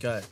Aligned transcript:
Geil. 0.00 0.24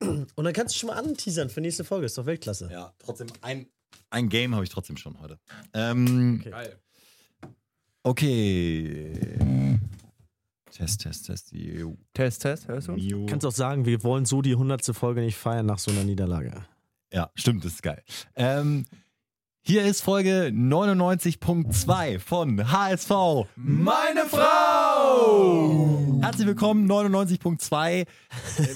Und 0.00 0.44
dann 0.44 0.52
kannst 0.52 0.74
du 0.74 0.78
schon 0.78 0.88
mal 0.88 0.96
anteasern 0.98 1.50
für 1.50 1.60
nächste 1.60 1.84
Folge. 1.84 2.06
Ist 2.06 2.16
doch 2.18 2.26
Weltklasse. 2.26 2.68
Ja, 2.70 2.92
trotzdem 2.98 3.26
ein, 3.42 3.66
ein 4.10 4.28
Game 4.28 4.54
habe 4.54 4.64
ich 4.64 4.70
trotzdem 4.70 4.96
schon 4.96 5.18
heute. 5.20 5.38
Ähm, 5.72 6.40
Okay. 6.40 6.50
Geil. 6.50 6.78
okay. 8.02 9.78
Test, 10.70 11.02
Test, 11.02 11.26
Test. 11.26 11.52
Jo. 11.52 11.96
Test, 12.12 12.42
Test, 12.42 12.68
hörst 12.68 12.88
du? 12.88 12.94
Jo. 12.96 13.26
Kannst 13.26 13.46
auch 13.46 13.52
sagen, 13.52 13.86
wir 13.86 14.02
wollen 14.02 14.24
so 14.24 14.42
die 14.42 14.52
100. 14.52 14.84
Folge 14.94 15.20
nicht 15.20 15.36
feiern 15.36 15.66
nach 15.66 15.78
so 15.78 15.90
einer 15.92 16.02
Niederlage. 16.04 16.64
Ja, 17.12 17.30
stimmt, 17.36 17.64
das 17.64 17.74
ist 17.74 17.82
geil. 17.82 18.02
Ähm, 18.34 18.84
hier 19.66 19.82
ist 19.86 20.02
Folge 20.02 20.52
99.2 20.54 22.18
von 22.18 22.70
HSV. 22.70 23.10
Meine 23.56 24.26
Frau! 24.28 26.18
Herzlich 26.20 26.46
willkommen, 26.46 26.86
99.2. 26.90 28.00
Äh, 28.00 28.06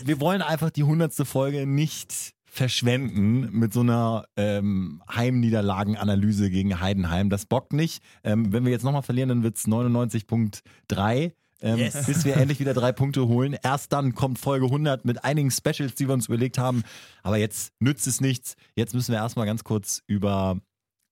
Wir 0.05 0.19
wollen 0.21 0.41
einfach 0.41 0.71
die 0.71 0.85
100. 0.85 1.13
Folge 1.27 1.67
nicht 1.67 2.33
verschwenden 2.47 3.51
mit 3.53 3.75
so 3.75 3.81
einer 3.81 4.25
ähm, 4.39 5.03
Heimniederlagenanalyse 5.15 6.49
gegen 6.49 6.81
Heidenheim. 6.81 7.29
Das 7.29 7.45
bockt 7.45 7.75
nicht. 7.75 8.03
Ähm, 8.25 8.51
wenn 8.55 8.65
wir 8.65 8.73
jetzt 8.73 8.83
nochmal 8.85 9.03
verlieren, 9.03 9.29
dann 9.29 9.43
wird's 9.43 9.67
99.3. 9.67 11.33
Ähm, 11.61 11.79
Yes. 11.79 12.07
Bis 12.07 12.25
wir 12.25 12.37
endlich 12.37 12.61
wieder 12.61 12.73
drei 12.73 12.93
Punkte 12.93 13.27
holen. 13.29 13.57
Erst 13.63 13.93
dann 13.93 14.15
kommt 14.15 14.39
Folge 14.39 14.67
100 14.67 15.05
mit 15.05 15.25
einigen 15.25 15.51
Specials, 15.51 15.97
die 15.97 16.07
wir 16.09 16.15
uns 16.15 16.29
überlegt 16.29 16.57
haben. 16.57 16.83
Aber 17.23 17.37
jetzt 17.37 17.73
nützt 17.79 18.07
es 18.07 18.21
nichts. 18.23 18.55
Jetzt 18.75 18.95
müssen 18.95 19.13
wir 19.13 19.19
erstmal 19.19 19.45
ganz 19.45 19.65
kurz 19.65 20.03
über 20.07 20.61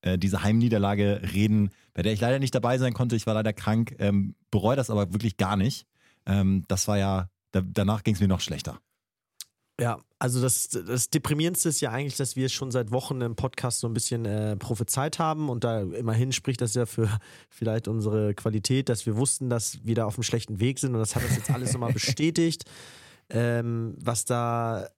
äh, 0.03 0.19
diese 0.19 0.43
Heimniederlage 0.43 1.21
reden, 1.35 1.71
bei 1.95 2.03
der 2.03 2.13
ich 2.13 2.21
leider 2.21 2.39
nicht 2.39 2.55
dabei 2.55 2.79
sein 2.79 2.95
konnte. 2.95 3.17
Ich 3.17 3.27
war 3.27 3.35
leider 3.35 3.53
krank, 3.53 3.97
ähm, 3.99 4.35
bereue 4.51 4.77
das 4.77 4.91
aber 4.91 5.13
wirklich 5.13 5.37
gar 5.37 5.57
nicht. 5.57 5.87
Ähm, 6.27 6.65
das 6.69 6.89
war 6.89 6.99
ja, 6.99 7.29
da, 7.53 7.63
danach 7.65 8.03
ging 8.03 8.15
es 8.15 8.21
mir 8.21 8.29
noch 8.29 8.41
schlechter. 8.41 8.81
Ja, 9.79 9.99
also 10.19 10.41
das, 10.41 10.69
das 10.69 11.11
Deprimierendste 11.11 11.69
ist 11.69 11.83
ja 11.83 11.91
eigentlich, 11.91 12.17
dass 12.17 12.35
wir 12.35 12.49
schon 12.49 12.71
seit 12.71 12.91
Wochen 12.93 13.21
im 13.21 13.37
Podcast 13.37 13.81
so 13.81 13.87
ein 13.87 13.93
bisschen 13.93 14.25
äh, 14.25 14.57
prophezeit 14.57 15.19
haben 15.19 15.51
und 15.51 15.65
da 15.65 15.83
immerhin 15.83 16.33
spricht 16.33 16.63
das 16.63 16.75
ja 16.75 16.87
für 16.87 17.11
vielleicht 17.51 17.87
unsere 17.87 18.35
Qualität, 18.35 18.89
dass 18.89 19.05
wir 19.05 19.17
wussten, 19.19 19.51
dass 19.51 19.85
wir 19.85 19.95
da 19.95 20.07
auf 20.07 20.17
einem 20.17 20.23
schlechten 20.23 20.61
Weg 20.61 20.79
sind 20.79 20.95
und 20.95 21.01
das 21.01 21.15
hat 21.15 21.25
das 21.25 21.37
jetzt 21.37 21.51
alles 21.51 21.75
nochmal 21.75 21.93
bestätigt. 21.95 22.65
Ähm, 23.29 23.95
was 23.99 24.25
da 24.25 24.89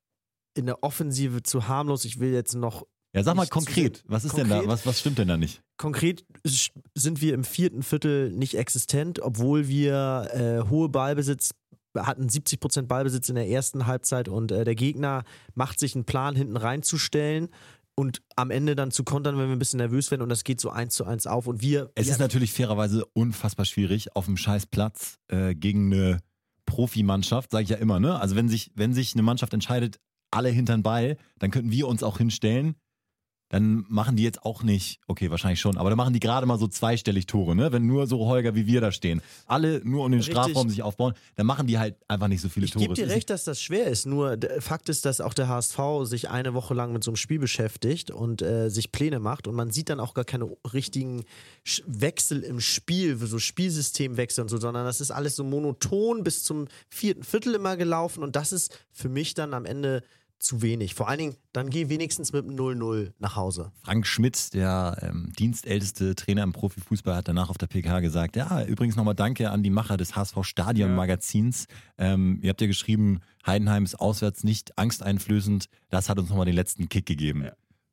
in 0.54 0.66
der 0.66 0.84
Offensive 0.84 1.42
zu 1.42 1.66
harmlos, 1.66 2.04
ich 2.04 2.20
will 2.20 2.32
jetzt 2.32 2.54
noch 2.54 2.86
Ja, 3.14 3.22
sag 3.22 3.36
mal 3.36 3.46
konkret, 3.46 4.04
was 4.06 4.24
ist 4.24 4.36
denn 4.36 4.48
da, 4.48 4.56
Konkret? 4.56 4.70
was, 4.70 4.86
was 4.86 5.00
stimmt 5.00 5.18
denn 5.18 5.28
da 5.28 5.36
nicht? 5.36 5.62
Konkret 5.78 6.26
sind 6.44 7.22
wir 7.22 7.34
im 7.34 7.44
vierten 7.44 7.82
Viertel 7.82 8.30
nicht 8.32 8.54
existent, 8.54 9.20
obwohl 9.20 9.68
wir 9.68 10.28
äh, 10.64 10.68
hohe 10.68 10.88
Ballbesitz 10.88 11.52
hatten 11.96 12.28
70% 12.28 12.82
Ballbesitz 12.82 13.28
in 13.28 13.34
der 13.34 13.48
ersten 13.48 13.86
Halbzeit 13.86 14.28
und 14.28 14.52
äh, 14.52 14.64
der 14.64 14.74
Gegner 14.74 15.24
macht 15.54 15.80
sich 15.80 15.94
einen 15.94 16.04
Plan, 16.04 16.36
hinten 16.36 16.56
reinzustellen 16.56 17.48
und 17.94 18.20
am 18.36 18.50
Ende 18.50 18.76
dann 18.76 18.90
zu 18.90 19.04
kontern, 19.04 19.38
wenn 19.38 19.48
wir 19.48 19.56
ein 19.56 19.58
bisschen 19.58 19.78
nervös 19.78 20.10
werden 20.10 20.22
und 20.22 20.28
das 20.28 20.44
geht 20.44 20.60
so 20.60 20.70
eins 20.70 20.94
zu 20.94 21.04
eins 21.04 21.26
auf 21.26 21.46
und 21.46 21.62
wir 21.62 21.90
Es 21.94 22.06
wir, 22.06 22.12
ist 22.12 22.18
natürlich 22.18 22.52
fairerweise 22.52 23.04
unfassbar 23.14 23.64
schwierig 23.64 24.14
auf 24.14 24.26
dem 24.26 24.36
scheiß 24.36 24.66
Platz 24.66 25.18
äh, 25.28 25.54
gegen 25.54 25.92
eine 25.92 26.20
Profimannschaft, 26.66 27.50
sage 27.50 27.64
ich 27.64 27.70
ja 27.70 27.76
immer, 27.78 27.98
ne? 27.98 28.20
Also 28.20 28.36
wenn 28.36 28.48
sich, 28.48 28.70
wenn 28.74 28.92
sich 28.92 29.14
eine 29.14 29.22
Mannschaft 29.22 29.54
entscheidet, 29.54 29.98
alle 30.30 30.50
hintern 30.50 30.82
Ball, 30.82 31.16
dann 31.38 31.50
könnten 31.50 31.72
wir 31.72 31.88
uns 31.88 32.02
auch 32.02 32.18
hinstellen. 32.18 32.76
Dann 33.48 33.86
machen 33.88 34.16
die 34.16 34.22
jetzt 34.22 34.42
auch 34.42 34.62
nicht, 34.62 35.00
okay, 35.06 35.30
wahrscheinlich 35.30 35.60
schon, 35.60 35.78
aber 35.78 35.88
dann 35.88 35.96
machen 35.96 36.12
die 36.12 36.20
gerade 36.20 36.46
mal 36.46 36.58
so 36.58 36.68
zweistellig 36.68 37.26
Tore, 37.26 37.56
ne? 37.56 37.72
Wenn 37.72 37.86
nur 37.86 38.06
so 38.06 38.26
Holger 38.26 38.54
wie 38.54 38.66
wir 38.66 38.80
da 38.80 38.92
stehen, 38.92 39.22
alle 39.46 39.80
nur 39.84 40.04
um 40.04 40.12
den 40.12 40.20
Richtig. 40.20 40.34
Strafraum 40.34 40.68
sich 40.68 40.82
aufbauen, 40.82 41.14
dann 41.36 41.46
machen 41.46 41.66
die 41.66 41.78
halt 41.78 41.96
einfach 42.08 42.28
nicht 42.28 42.40
so 42.42 42.48
viele 42.48 42.66
ich 42.66 42.72
Tore. 42.72 42.84
gebe 42.84 42.94
dir 42.94 43.08
recht, 43.08 43.30
dass 43.30 43.44
das 43.44 43.62
schwer 43.62 43.86
ist. 43.86 44.06
Nur 44.06 44.36
Fakt 44.60 44.88
ist, 44.88 45.04
dass 45.04 45.20
auch 45.20 45.34
der 45.34 45.48
HSV 45.48 45.78
sich 46.02 46.28
eine 46.28 46.54
Woche 46.54 46.74
lang 46.74 46.92
mit 46.92 47.02
so 47.04 47.10
einem 47.10 47.16
Spiel 47.16 47.38
beschäftigt 47.38 48.10
und 48.10 48.42
äh, 48.42 48.68
sich 48.68 48.92
Pläne 48.92 49.18
macht. 49.18 49.46
Und 49.46 49.54
man 49.54 49.70
sieht 49.70 49.88
dann 49.88 50.00
auch 50.00 50.14
gar 50.14 50.24
keine 50.24 50.50
richtigen 50.72 51.24
Wechsel 51.86 52.42
im 52.42 52.60
Spiel, 52.60 53.16
so 53.16 53.38
Spielsystemwechsel 53.38 54.42
und 54.42 54.48
so, 54.48 54.58
sondern 54.58 54.84
das 54.84 55.00
ist 55.00 55.10
alles 55.10 55.36
so 55.36 55.44
monoton 55.44 56.22
bis 56.22 56.42
zum 56.42 56.68
vierten 56.88 57.22
Viertel 57.22 57.54
immer 57.54 57.76
gelaufen. 57.76 58.22
Und 58.22 58.36
das 58.36 58.52
ist 58.52 58.78
für 58.92 59.08
mich 59.08 59.34
dann 59.34 59.54
am 59.54 59.64
Ende 59.64 60.02
zu 60.38 60.62
wenig. 60.62 60.94
Vor 60.94 61.08
allen 61.08 61.18
Dingen, 61.18 61.36
dann 61.52 61.70
geh 61.70 61.88
wenigstens 61.88 62.32
mit 62.32 62.44
einem 62.44 62.56
0-0 62.56 63.12
nach 63.18 63.36
Hause. 63.36 63.72
Frank 63.82 64.06
Schmidt, 64.06 64.54
der 64.54 64.98
ähm, 65.02 65.32
dienstälteste 65.38 66.14
Trainer 66.14 66.42
im 66.42 66.52
Profifußball, 66.52 67.16
hat 67.16 67.28
danach 67.28 67.50
auf 67.50 67.58
der 67.58 67.66
PK 67.66 68.00
gesagt, 68.00 68.36
ja, 68.36 68.64
übrigens 68.64 68.96
nochmal 68.96 69.14
danke 69.14 69.50
an 69.50 69.62
die 69.62 69.70
Macher 69.70 69.96
des 69.96 70.14
HSV 70.16 70.36
Stadion 70.42 70.94
Magazins. 70.94 71.66
Ähm, 71.98 72.38
ihr 72.42 72.50
habt 72.50 72.60
ja 72.60 72.66
geschrieben, 72.66 73.20
Heidenheim 73.46 73.84
ist 73.84 73.96
auswärts 73.96 74.44
nicht 74.44 74.78
angsteinflößend. 74.78 75.66
Das 75.90 76.08
hat 76.08 76.18
uns 76.18 76.28
nochmal 76.28 76.46
den 76.46 76.54
letzten 76.54 76.88
Kick 76.88 77.06
gegeben. 77.06 77.44
Ja. 77.44 77.52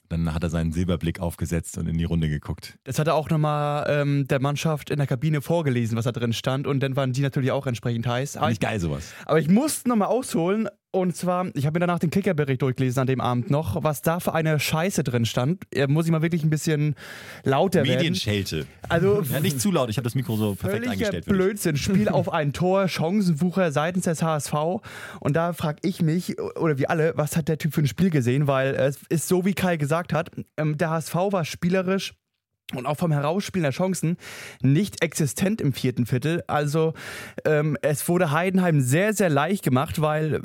Dann 0.09 0.34
hat 0.34 0.44
er 0.44 0.50
seinen 0.50 0.72
Silberblick 0.72 1.19
aufgesetzt 1.19 1.78
und 1.78 1.88
in 1.88 1.97
die 1.97 2.03
Runde 2.03 2.29
geguckt. 2.29 2.78
Das 2.84 3.00
hat 3.00 3.07
er 3.07 3.16
auch 3.16 3.29
nochmal 3.29 3.85
ähm, 3.89 4.28
der 4.28 4.39
Mannschaft 4.39 4.89
in 4.89 4.97
der 4.97 5.07
Kabine 5.07 5.41
vorgelesen, 5.41 5.97
was 5.97 6.05
da 6.05 6.11
drin 6.11 6.34
stand. 6.34 6.67
Und 6.67 6.81
dann 6.81 6.95
waren 6.95 7.13
die 7.13 7.22
natürlich 7.22 7.51
auch 7.51 7.66
entsprechend 7.66 8.05
heiß. 8.05 8.34
Fand 8.34 8.53
ich 8.53 8.59
geil 8.59 8.79
sowas. 8.79 9.13
Aber 9.25 9.39
ich 9.39 9.50
muss 9.50 9.85
nochmal 9.85 10.09
ausholen. 10.09 10.67
Und 10.95 11.13
zwar, 11.13 11.47
ich 11.56 11.66
habe 11.66 11.75
mir 11.78 11.85
danach 11.85 12.00
den 12.00 12.09
Kickerbericht 12.09 12.61
durchgelesen 12.61 13.01
an 13.01 13.07
dem 13.07 13.19
Abend 13.19 13.51
noch, 13.51 13.83
was 13.83 14.01
da 14.01 14.22
für 14.22 14.33
eine 14.33 14.61
Scheiße 14.61 15.03
drin 15.03 15.25
stand. 15.25 15.63
Er 15.69 15.89
muss 15.89 16.06
ich 16.06 16.11
mal 16.13 16.22
wirklich 16.22 16.45
ein 16.45 16.50
bisschen 16.50 16.95
lauter 17.44 17.83
werden. 17.83 17.97
Medienschelte. 17.97 18.66
Also 18.88 19.22
Ja, 19.29 19.41
nicht 19.41 19.59
zu 19.59 19.73
laut, 19.73 19.89
ich 19.89 19.97
habe 19.97 20.05
das 20.05 20.16
Mikro 20.16 20.38
so 20.38 20.55
perfekt 20.55 20.88
eingestellt. 20.88 21.25
Blödsinn. 21.25 21.75
Spiel 21.75 22.07
auf 22.07 22.31
ein 22.31 22.53
Tor, 22.53 22.88
Chancenwucher 22.88 23.73
seitens 23.73 24.05
des 24.05 24.23
HSV. 24.23 24.53
Und 25.19 25.35
da 25.35 25.51
frage 25.51 25.79
ich 25.84 26.01
mich, 26.01 26.39
oder 26.39 26.78
wir 26.78 26.89
alle, 26.89 27.11
was 27.17 27.35
hat 27.35 27.50
der 27.50 27.57
Typ 27.57 27.73
für 27.73 27.81
ein 27.81 27.88
Spiel 27.88 28.09
gesehen? 28.09 28.47
Weil 28.47 28.73
es 28.75 28.97
ist 29.09 29.28
so, 29.28 29.44
wie 29.44 29.53
Kai 29.53 29.75
gesagt 29.75 30.13
hat, 30.13 30.31
ähm, 30.55 30.78
der 30.78 30.91
HSV 30.91 31.13
war 31.13 31.44
spielerisch 31.44 32.13
und 32.73 32.87
auch 32.87 32.97
vom 32.97 33.11
Herausspielen 33.11 33.63
der 33.63 33.71
Chancen 33.71 34.17
nicht 34.61 35.03
existent 35.03 35.61
im 35.61 35.71
vierten 35.71 36.05
Viertel. 36.07 36.43
Also 36.47 36.93
ähm, 37.45 37.77
es 37.83 38.07
wurde 38.09 38.31
Heidenheim 38.31 38.81
sehr, 38.81 39.13
sehr 39.13 39.29
leicht 39.29 39.63
gemacht, 39.63 40.01
weil 40.01 40.41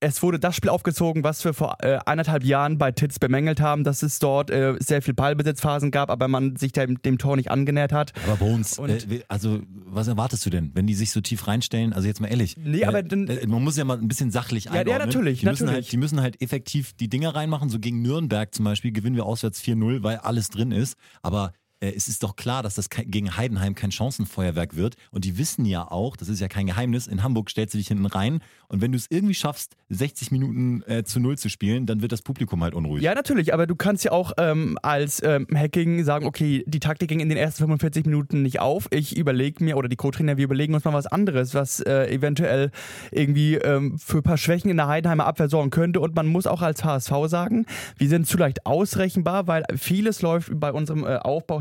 es 0.00 0.20
wurde 0.22 0.40
das 0.40 0.56
Spiel 0.56 0.70
aufgezogen, 0.70 1.22
was 1.22 1.44
wir 1.44 1.54
vor 1.54 1.76
äh, 1.80 1.98
eineinhalb 2.06 2.42
Jahren 2.42 2.76
bei 2.76 2.90
Titz 2.90 3.20
bemängelt 3.20 3.60
haben, 3.60 3.84
dass 3.84 4.02
es 4.02 4.18
dort 4.18 4.50
äh, 4.50 4.74
sehr 4.80 5.00
viel 5.00 5.14
Ballbesitzphasen 5.14 5.92
gab, 5.92 6.10
aber 6.10 6.26
man 6.26 6.56
sich 6.56 6.72
dem, 6.72 7.00
dem 7.02 7.18
Tor 7.18 7.36
nicht 7.36 7.50
angenähert 7.52 7.92
hat. 7.92 8.12
Aber 8.26 8.36
Bones, 8.36 8.78
äh, 8.78 9.20
also 9.28 9.60
was 9.86 10.08
erwartest 10.08 10.44
du 10.46 10.50
denn, 10.50 10.72
wenn 10.74 10.88
die 10.88 10.94
sich 10.94 11.12
so 11.12 11.20
tief 11.20 11.46
reinstellen? 11.46 11.92
Also 11.92 12.08
jetzt 12.08 12.20
mal 12.20 12.28
ehrlich. 12.28 12.56
Nee, 12.58 12.84
aber 12.84 13.02
dann- 13.04 13.28
äh, 13.28 13.46
man 13.46 13.62
muss 13.62 13.76
ja 13.76 13.84
mal 13.84 13.96
ein 13.98 14.08
bisschen 14.08 14.32
sachlich 14.32 14.64
ja, 14.64 14.72
einordnen. 14.72 15.06
natürlich, 15.06 15.40
Die 15.40 15.46
müssen, 15.46 15.66
natürlich. 15.66 15.86
Halt, 15.86 15.92
die 15.92 15.96
müssen 15.98 16.20
halt 16.20 16.42
effektiv 16.42 16.94
die 16.94 17.08
Dinge 17.08 17.32
reinmachen. 17.34 17.68
So 17.68 17.78
gegen 17.78 18.02
Nürnberg 18.02 18.52
zum 18.52 18.64
Beispiel 18.64 18.90
gewinnen 18.90 19.14
wir 19.14 19.24
auswärts 19.26 19.62
4-0, 19.62 20.02
weil 20.02 20.16
alles 20.16 20.48
drin 20.48 20.72
ist. 20.72 20.96
Aber 21.22 21.52
äh, 21.52 21.59
es 21.80 22.08
ist 22.08 22.22
doch 22.22 22.36
klar, 22.36 22.62
dass 22.62 22.74
das 22.74 22.90
gegen 22.90 23.36
Heidenheim 23.36 23.74
kein 23.74 23.90
Chancenfeuerwerk 23.90 24.76
wird. 24.76 24.96
Und 25.10 25.24
die 25.24 25.38
wissen 25.38 25.64
ja 25.64 25.90
auch, 25.90 26.16
das 26.16 26.28
ist 26.28 26.40
ja 26.40 26.48
kein 26.48 26.66
Geheimnis, 26.66 27.06
in 27.06 27.22
Hamburg 27.22 27.50
stellst 27.50 27.74
du 27.74 27.78
dich 27.78 27.88
hinten 27.88 28.06
rein. 28.06 28.40
Und 28.68 28.80
wenn 28.82 28.92
du 28.92 28.96
es 28.96 29.06
irgendwie 29.08 29.34
schaffst, 29.34 29.76
60 29.88 30.30
Minuten 30.30 30.82
äh, 30.86 31.02
zu 31.04 31.18
Null 31.20 31.38
zu 31.38 31.48
spielen, 31.48 31.86
dann 31.86 32.02
wird 32.02 32.12
das 32.12 32.22
Publikum 32.22 32.62
halt 32.62 32.74
unruhig. 32.74 33.02
Ja, 33.02 33.14
natürlich, 33.14 33.52
aber 33.52 33.66
du 33.66 33.74
kannst 33.74 34.04
ja 34.04 34.12
auch 34.12 34.32
ähm, 34.38 34.78
als 34.82 35.22
ähm, 35.22 35.46
Hacking 35.52 36.04
sagen, 36.04 36.26
okay, 36.26 36.62
die 36.66 36.80
Taktik 36.80 37.08
ging 37.08 37.20
in 37.20 37.28
den 37.28 37.38
ersten 37.38 37.64
45 37.64 38.06
Minuten 38.06 38.42
nicht 38.42 38.60
auf. 38.60 38.86
Ich 38.90 39.16
überlege 39.16 39.64
mir, 39.64 39.76
oder 39.76 39.88
die 39.88 39.96
Co-Trainer, 39.96 40.36
wir 40.36 40.44
überlegen 40.44 40.74
uns 40.74 40.84
mal 40.84 40.92
was 40.92 41.06
anderes, 41.06 41.54
was 41.54 41.80
äh, 41.80 42.06
eventuell 42.12 42.70
irgendwie 43.10 43.56
ähm, 43.56 43.98
für 43.98 44.18
ein 44.18 44.22
paar 44.22 44.38
Schwächen 44.38 44.70
in 44.70 44.76
der 44.76 44.86
Heidenheimer 44.86 45.26
Abwehr 45.26 45.48
sorgen 45.48 45.70
könnte. 45.70 46.00
Und 46.00 46.14
man 46.14 46.26
muss 46.26 46.46
auch 46.46 46.62
als 46.62 46.84
HSV 46.84 47.12
sagen, 47.26 47.66
wir 47.96 48.08
sind 48.08 48.26
zu 48.26 48.38
leicht 48.38 48.66
ausrechenbar, 48.66 49.46
weil 49.46 49.64
vieles 49.76 50.22
läuft 50.22 50.50
bei 50.60 50.72
unserem 50.72 51.04
äh, 51.04 51.16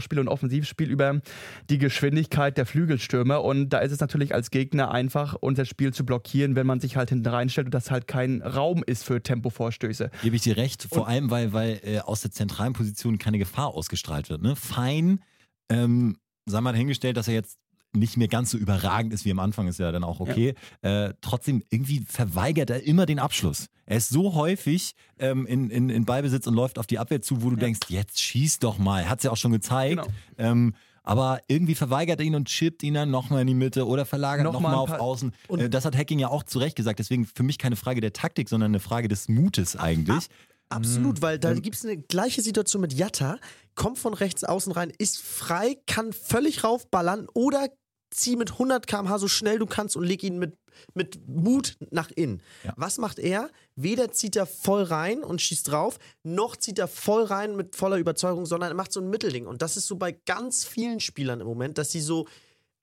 Aufbauspiel 0.09 0.20
und 0.20 0.28
Offensivspiel 0.28 0.90
über 0.90 1.22
die 1.70 1.78
Geschwindigkeit 1.78 2.58
der 2.58 2.66
Flügelstürmer. 2.66 3.44
Und 3.44 3.70
da 3.70 3.80
ist 3.80 3.92
es 3.92 4.00
natürlich 4.00 4.34
als 4.34 4.50
Gegner 4.52 4.92
einfach, 4.92 5.36
unser 5.40 5.66
Spiel 5.66 5.94
zu 5.94 6.06
blockieren, 6.06 6.56
wenn 6.56 6.66
man 6.68 6.80
sich 6.80 6.97
halt 6.97 7.09
hinten 7.09 7.28
reinstellt 7.28 7.68
und 7.68 7.74
das 7.74 7.92
halt 7.92 8.07
kein 8.07 8.42
Raum 8.42 8.84
ist 8.86 9.04
für 9.04 9.22
Tempovorstöße. 9.22 10.10
Gebe 10.24 10.36
ich 10.36 10.42
dir 10.42 10.57
recht, 10.57 10.88
vor 10.92 11.07
allem, 11.07 11.30
weil, 11.30 11.54
weil 11.54 11.80
äh, 11.84 12.00
aus 12.00 12.22
der 12.22 12.31
zentralen 12.31 12.74
Position 12.74 13.18
keine 13.18 13.38
Gefahr 13.38 13.68
ausgestrahlt 13.68 14.30
wird. 14.30 14.42
Ne? 14.42 14.56
Fein, 14.56 15.22
ähm, 15.69 16.18
sei 16.45 16.62
mal 16.62 16.72
dahingestellt, 16.72 17.18
dass 17.18 17.28
er 17.28 17.36
jetzt 17.36 17.60
nicht 17.94 18.18
mehr 18.18 18.27
ganz 18.27 18.51
so 18.51 18.57
überragend 18.57 19.13
ist 19.13 19.25
wie 19.25 19.31
am 19.31 19.39
Anfang, 19.39 19.68
ist 19.68 19.80
ja 19.80 19.91
dann 19.91 20.03
auch 20.03 20.19
okay. 20.19 20.53
Äh, 20.81 21.13
trotzdem, 21.21 21.63
irgendwie 21.69 22.06
verweigert 22.07 22.69
er 22.69 22.83
immer 22.83 23.06
den 23.06 23.19
Abschluss. 23.19 23.65
Er 23.86 23.97
ist 23.97 24.09
so 24.09 24.36
häufig 24.36 24.94
ähm, 25.18 25.45
in, 25.47 25.69
in, 25.69 25.89
in 25.89 26.06
Ballbesitz 26.06 26.45
und 26.47 26.53
läuft 26.53 26.77
auf 26.77 26.86
die 26.88 27.00
Abwehr 27.00 27.21
zu, 27.21 27.41
wo 27.41 27.50
du 27.50 27.56
denkst, 27.56 27.80
jetzt 27.89 28.21
schieß 28.21 28.59
doch 28.59 28.77
mal. 28.77 29.09
Hat 29.09 29.19
es 29.19 29.24
ja 29.24 29.31
auch 29.31 29.38
schon 29.38 29.51
gezeigt. 29.51 29.95
Genau. 30.03 30.07
Ähm, 30.38 30.75
aber 31.01 31.39
irgendwie 31.47 31.74
verweigert 31.74 32.19
er 32.19 32.25
ihn 32.27 32.36
und 32.36 32.47
chippt 32.47 32.83
ihn 32.83 32.94
dann 32.94 33.09
nochmal 33.09 33.41
in 33.41 33.47
die 33.47 33.56
Mitte 33.56 33.88
oder 33.88 34.06
verlagert 34.06 34.44
Noch 34.45 34.53
nochmal 34.53 34.74
mal 34.74 34.83
ein 34.83 34.91
auf 34.94 35.00
Außen. 35.00 35.33
Und- 35.47 35.59
äh, 35.59 35.69
das 35.69 35.86
hat 35.86 35.95
Hacking 35.97 36.19
ja 36.19 36.27
auch 36.27 36.44
zu 36.44 36.59
Recht 36.59 36.75
gesagt. 36.75 37.00
Deswegen 37.00 37.25
für 37.25 37.41
mich 37.41 37.57
keine 37.57 37.75
Frage 37.75 38.00
der 38.01 38.13
Taktik, 38.13 38.47
sondern 38.50 38.69
eine 38.71 38.80
Frage 38.80 39.07
des 39.07 39.27
Mutes 39.27 39.75
eigentlich. 39.75 40.27
Absolut, 40.71 41.24
weil 41.24 41.38
Mhm. 41.38 41.41
da 41.41 41.53
gibt 41.56 41.77
es 41.77 41.83
eine 41.83 41.97
gleiche 41.97 42.44
Situation 42.44 42.81
mit 42.81 42.94
Jatta, 42.94 43.38
kommt 43.74 43.97
von 43.97 44.13
rechts 44.13 44.44
außen 44.44 44.71
rein, 44.71 44.91
ist 45.00 45.19
frei, 45.19 45.77
kann 45.88 46.13
völlig 46.13 46.63
raufballern 46.63 47.27
oder 47.33 47.69
zieh 48.12 48.36
mit 48.36 48.54
100 48.54 48.88
km/h 48.88 49.20
so 49.20 49.28
schnell 49.28 49.60
du 49.60 49.66
kannst 49.66 49.96
und 49.96 50.04
leg 50.04 50.24
ihn 50.24 50.40
mit, 50.40 50.58
mit 50.94 51.28
Mut 51.28 51.78
nach 51.92 52.12
innen. 52.12 52.42
Ja. 52.64 52.74
Was 52.78 52.98
macht 52.98 53.20
er? 53.20 53.50
Weder 53.76 54.12
zieht 54.12 54.36
er 54.36 54.46
voll 54.46 54.84
rein 54.84 55.24
und 55.24 55.42
schießt 55.42 55.70
drauf, 55.70 56.00
noch 56.24 56.56
zieht 56.56 56.80
er 56.80 56.88
voll 56.88 57.24
rein 57.24 57.56
mit 57.56 57.76
voller 57.76 57.98
Überzeugung, 57.98 58.46
sondern 58.46 58.72
er 58.72 58.76
macht 58.76 58.92
so 58.92 59.00
ein 59.00 59.10
Mittelding. 59.10 59.48
Und 59.48 59.62
das 59.62 59.78
ist 59.78 59.88
so 59.88 59.96
bei 59.96 60.12
ganz 60.12 60.66
vielen 60.66 61.00
Spielern 61.00 61.42
im 61.42 61.48
Moment, 61.48 61.78
dass 61.78 61.92
sie 61.92 62.02
so 62.02 62.28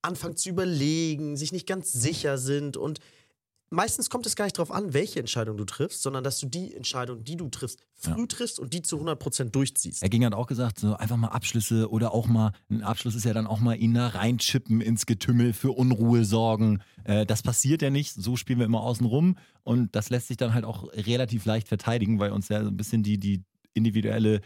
anfangen 0.02 0.37
zu 0.37 0.49
überlegen, 0.49 1.37
sich 1.37 1.52
nicht 1.52 1.67
ganz 1.67 1.93
sicher 1.93 2.38
sind 2.38 2.76
und 2.76 3.00
meistens 3.70 4.10
kommt 4.10 4.26
es 4.26 4.36
gar 4.36 4.44
nicht 4.44 4.56
darauf 4.58 4.70
an, 4.70 4.92
welche 4.94 5.18
Entscheidung 5.20 5.56
du 5.56 5.64
triffst, 5.64 6.02
sondern 6.02 6.22
dass 6.24 6.38
du 6.38 6.46
die 6.46 6.74
Entscheidung, 6.74 7.24
die 7.24 7.36
du 7.36 7.48
triffst, 7.48 7.80
früh 7.94 8.20
Ja. 8.20 8.26
triffst 8.26 8.58
und 8.58 8.72
die 8.72 8.82
zu 8.82 8.98
100% 8.98 9.50
durchziehst. 9.50 10.02
Er 10.02 10.08
ging 10.08 10.24
hat 10.24 10.34
auch 10.34 10.46
gesagt, 10.46 10.78
so 10.78 10.94
einfach 10.96 11.16
mal 11.16 11.28
Abschlüsse 11.28 11.90
oder 11.90 12.12
auch 12.12 12.26
mal, 12.26 12.52
ein 12.70 12.82
Abschluss 12.82 13.14
ist 13.14 13.24
ja 13.24 13.32
dann 13.34 13.46
auch 13.46 13.60
mal 13.60 13.74
ihn 13.78 13.94
da 13.94 14.08
reinchippen 14.08 14.80
ins 14.80 15.06
Getümmel, 15.06 15.52
für 15.52 15.72
Unruhe 15.72 16.24
sorgen. 16.24 16.82
Äh, 17.04 17.26
das 17.26 17.42
passiert 17.42 17.82
ja 17.82 17.90
nicht, 17.90 18.12
so 18.14 18.36
spielen 18.36 18.58
wir 18.58 18.66
immer 18.66 18.82
außen 18.82 19.06
rum 19.06 19.36
und 19.64 19.94
das 19.96 20.10
lässt 20.10 20.28
sich 20.28 20.36
dann 20.36 20.54
halt 20.54 20.64
auch 20.64 20.84
relativ 20.92 21.44
leicht 21.44 21.68
verteidigen, 21.68 22.18
weil 22.18 22.32
uns 22.32 22.48
ja 22.48 22.62
so 22.62 22.68
ein 22.70 22.76
bisschen 22.76 23.02
die, 23.02 23.18
die 23.18 23.42
individuelle 23.74 24.40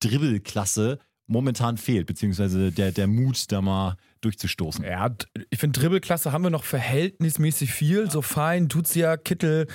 Dribbelklasse 0.00 0.98
momentan 1.26 1.76
fehlt, 1.76 2.06
beziehungsweise 2.06 2.72
der, 2.72 2.92
der 2.92 3.06
Mut, 3.06 3.50
da 3.50 3.60
mal 3.60 3.96
durchzustoßen. 4.20 4.84
Ja, 4.84 5.14
ich 5.50 5.58
finde, 5.58 5.78
Dribbelklasse 5.80 6.32
haben 6.32 6.42
wir 6.42 6.50
noch 6.50 6.64
verhältnismäßig 6.64 7.72
viel. 7.72 8.10
So 8.10 8.22
fein, 8.22 8.68
Tuzia, 8.68 9.16
Kittel, 9.16 9.66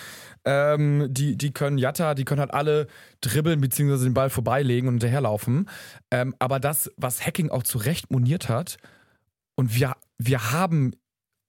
ähm, 0.45 1.07
die, 1.09 1.37
die 1.37 1.51
können 1.51 1.77
Jatta, 1.77 2.15
die 2.15 2.25
können 2.25 2.39
halt 2.39 2.53
alle 2.53 2.87
dribbeln 3.21 3.61
beziehungsweise 3.61 4.05
den 4.05 4.13
Ball 4.13 4.29
vorbeilegen 4.29 4.87
und 4.87 4.95
hinterherlaufen. 4.95 5.69
Ähm, 6.09 6.35
aber 6.39 6.59
das, 6.59 6.91
was 6.97 7.25
Hacking 7.25 7.49
auch 7.49 7.63
zu 7.63 7.77
Recht 7.77 8.11
moniert 8.11 8.49
hat, 8.49 8.77
und 9.55 9.75
wir, 9.75 9.95
wir 10.17 10.51
haben 10.51 10.93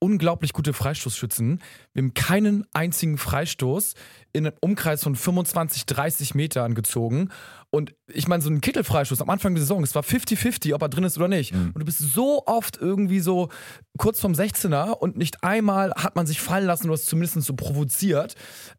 unglaublich 0.02 0.52
gute 0.52 0.72
Freistoßschützen. 0.72 1.60
Wir 1.92 2.02
haben 2.02 2.12
keinen 2.14 2.66
einzigen 2.72 3.18
Freistoß 3.18 3.94
in 4.32 4.46
einem 4.46 4.56
Umkreis 4.60 5.02
von 5.04 5.14
25, 5.14 5.86
30 5.86 6.34
Metern 6.34 6.74
gezogen. 6.74 7.28
Und 7.70 7.94
ich 8.06 8.28
meine, 8.28 8.42
so 8.42 8.50
ein 8.50 8.60
Kittelfreistoß 8.60 9.22
am 9.22 9.30
Anfang 9.30 9.54
der 9.54 9.62
Saison, 9.62 9.82
es 9.82 9.94
war 9.94 10.02
50-50, 10.02 10.74
ob 10.74 10.82
er 10.82 10.88
drin 10.90 11.04
ist 11.04 11.16
oder 11.16 11.28
nicht. 11.28 11.52
Und 11.54 11.78
du 11.78 11.84
bist 11.84 12.00
so 12.00 12.42
oft 12.46 12.76
irgendwie 12.76 13.20
so 13.20 13.48
kurz 13.96 14.20
vom 14.20 14.32
16er 14.32 14.90
und 14.90 15.16
nicht 15.16 15.42
einmal 15.44 15.92
hat 15.96 16.16
man 16.16 16.26
sich 16.26 16.40
fallen 16.40 16.66
lassen, 16.66 16.88
du 16.88 16.92
hast 16.92 17.06
zumindest 17.06 17.40
so 17.42 17.54
provoziert. 17.54 18.34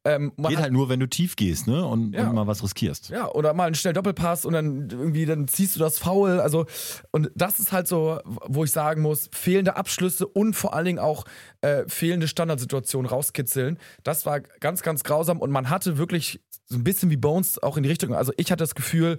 Ähm, 0.05 0.33
Geht 0.37 0.57
halt 0.57 0.73
nur, 0.73 0.89
wenn 0.89 0.99
du 0.99 1.07
tief 1.07 1.35
gehst, 1.35 1.65
ne? 1.67 1.85
Und, 1.85 2.13
Ja. 2.13 2.27
und 2.29 2.35
mal 2.35 2.45
was 2.45 2.61
riskierst. 2.63 3.09
ja, 3.09 3.31
oder 3.31 3.53
mal 3.53 3.65
einen 3.65 3.75
schnell 3.75 3.93
Doppelpass 3.93 4.45
und 4.45 4.53
dann 4.53 4.89
irgendwie, 4.91 5.25
dann 5.25 5.47
ziehst 5.47 5.75
du 5.75 5.79
das 5.79 5.97
Foul. 5.97 6.39
Also, 6.39 6.65
und 7.11 7.31
das 7.35 7.59
ist 7.59 7.71
halt 7.71 7.87
so, 7.87 8.19
wo 8.25 8.63
ich 8.63 8.71
sagen 8.71 9.01
muss, 9.01 9.29
fehlende 9.33 9.75
Abschlüsse 9.75 10.27
und 10.27 10.55
vor 10.55 10.73
allen 10.75 10.85
Dingen 10.85 10.99
auch 10.99 11.12
äh, 11.61 11.83
fehlende 11.87 12.27
Standardsituationen 12.27 13.09
rauskitzeln. 13.09 13.79
Das 14.03 14.25
war 14.25 14.41
ganz, 14.41 14.81
ganz 14.81 15.03
grausam 15.03 15.39
und 15.39 15.51
man 15.51 15.69
hatte 15.69 15.97
wirklich 15.97 16.41
so 16.65 16.75
ein 16.75 16.83
bisschen 16.83 17.09
wie 17.09 17.17
Bones 17.17 17.61
auch 17.61 17.77
in 17.77 17.83
die 17.83 17.89
Richtung. 17.89 18.13
Also, 18.15 18.33
ich 18.37 18.51
hatte 18.51 18.63
das 18.63 18.75
Gefühl, 18.75 19.17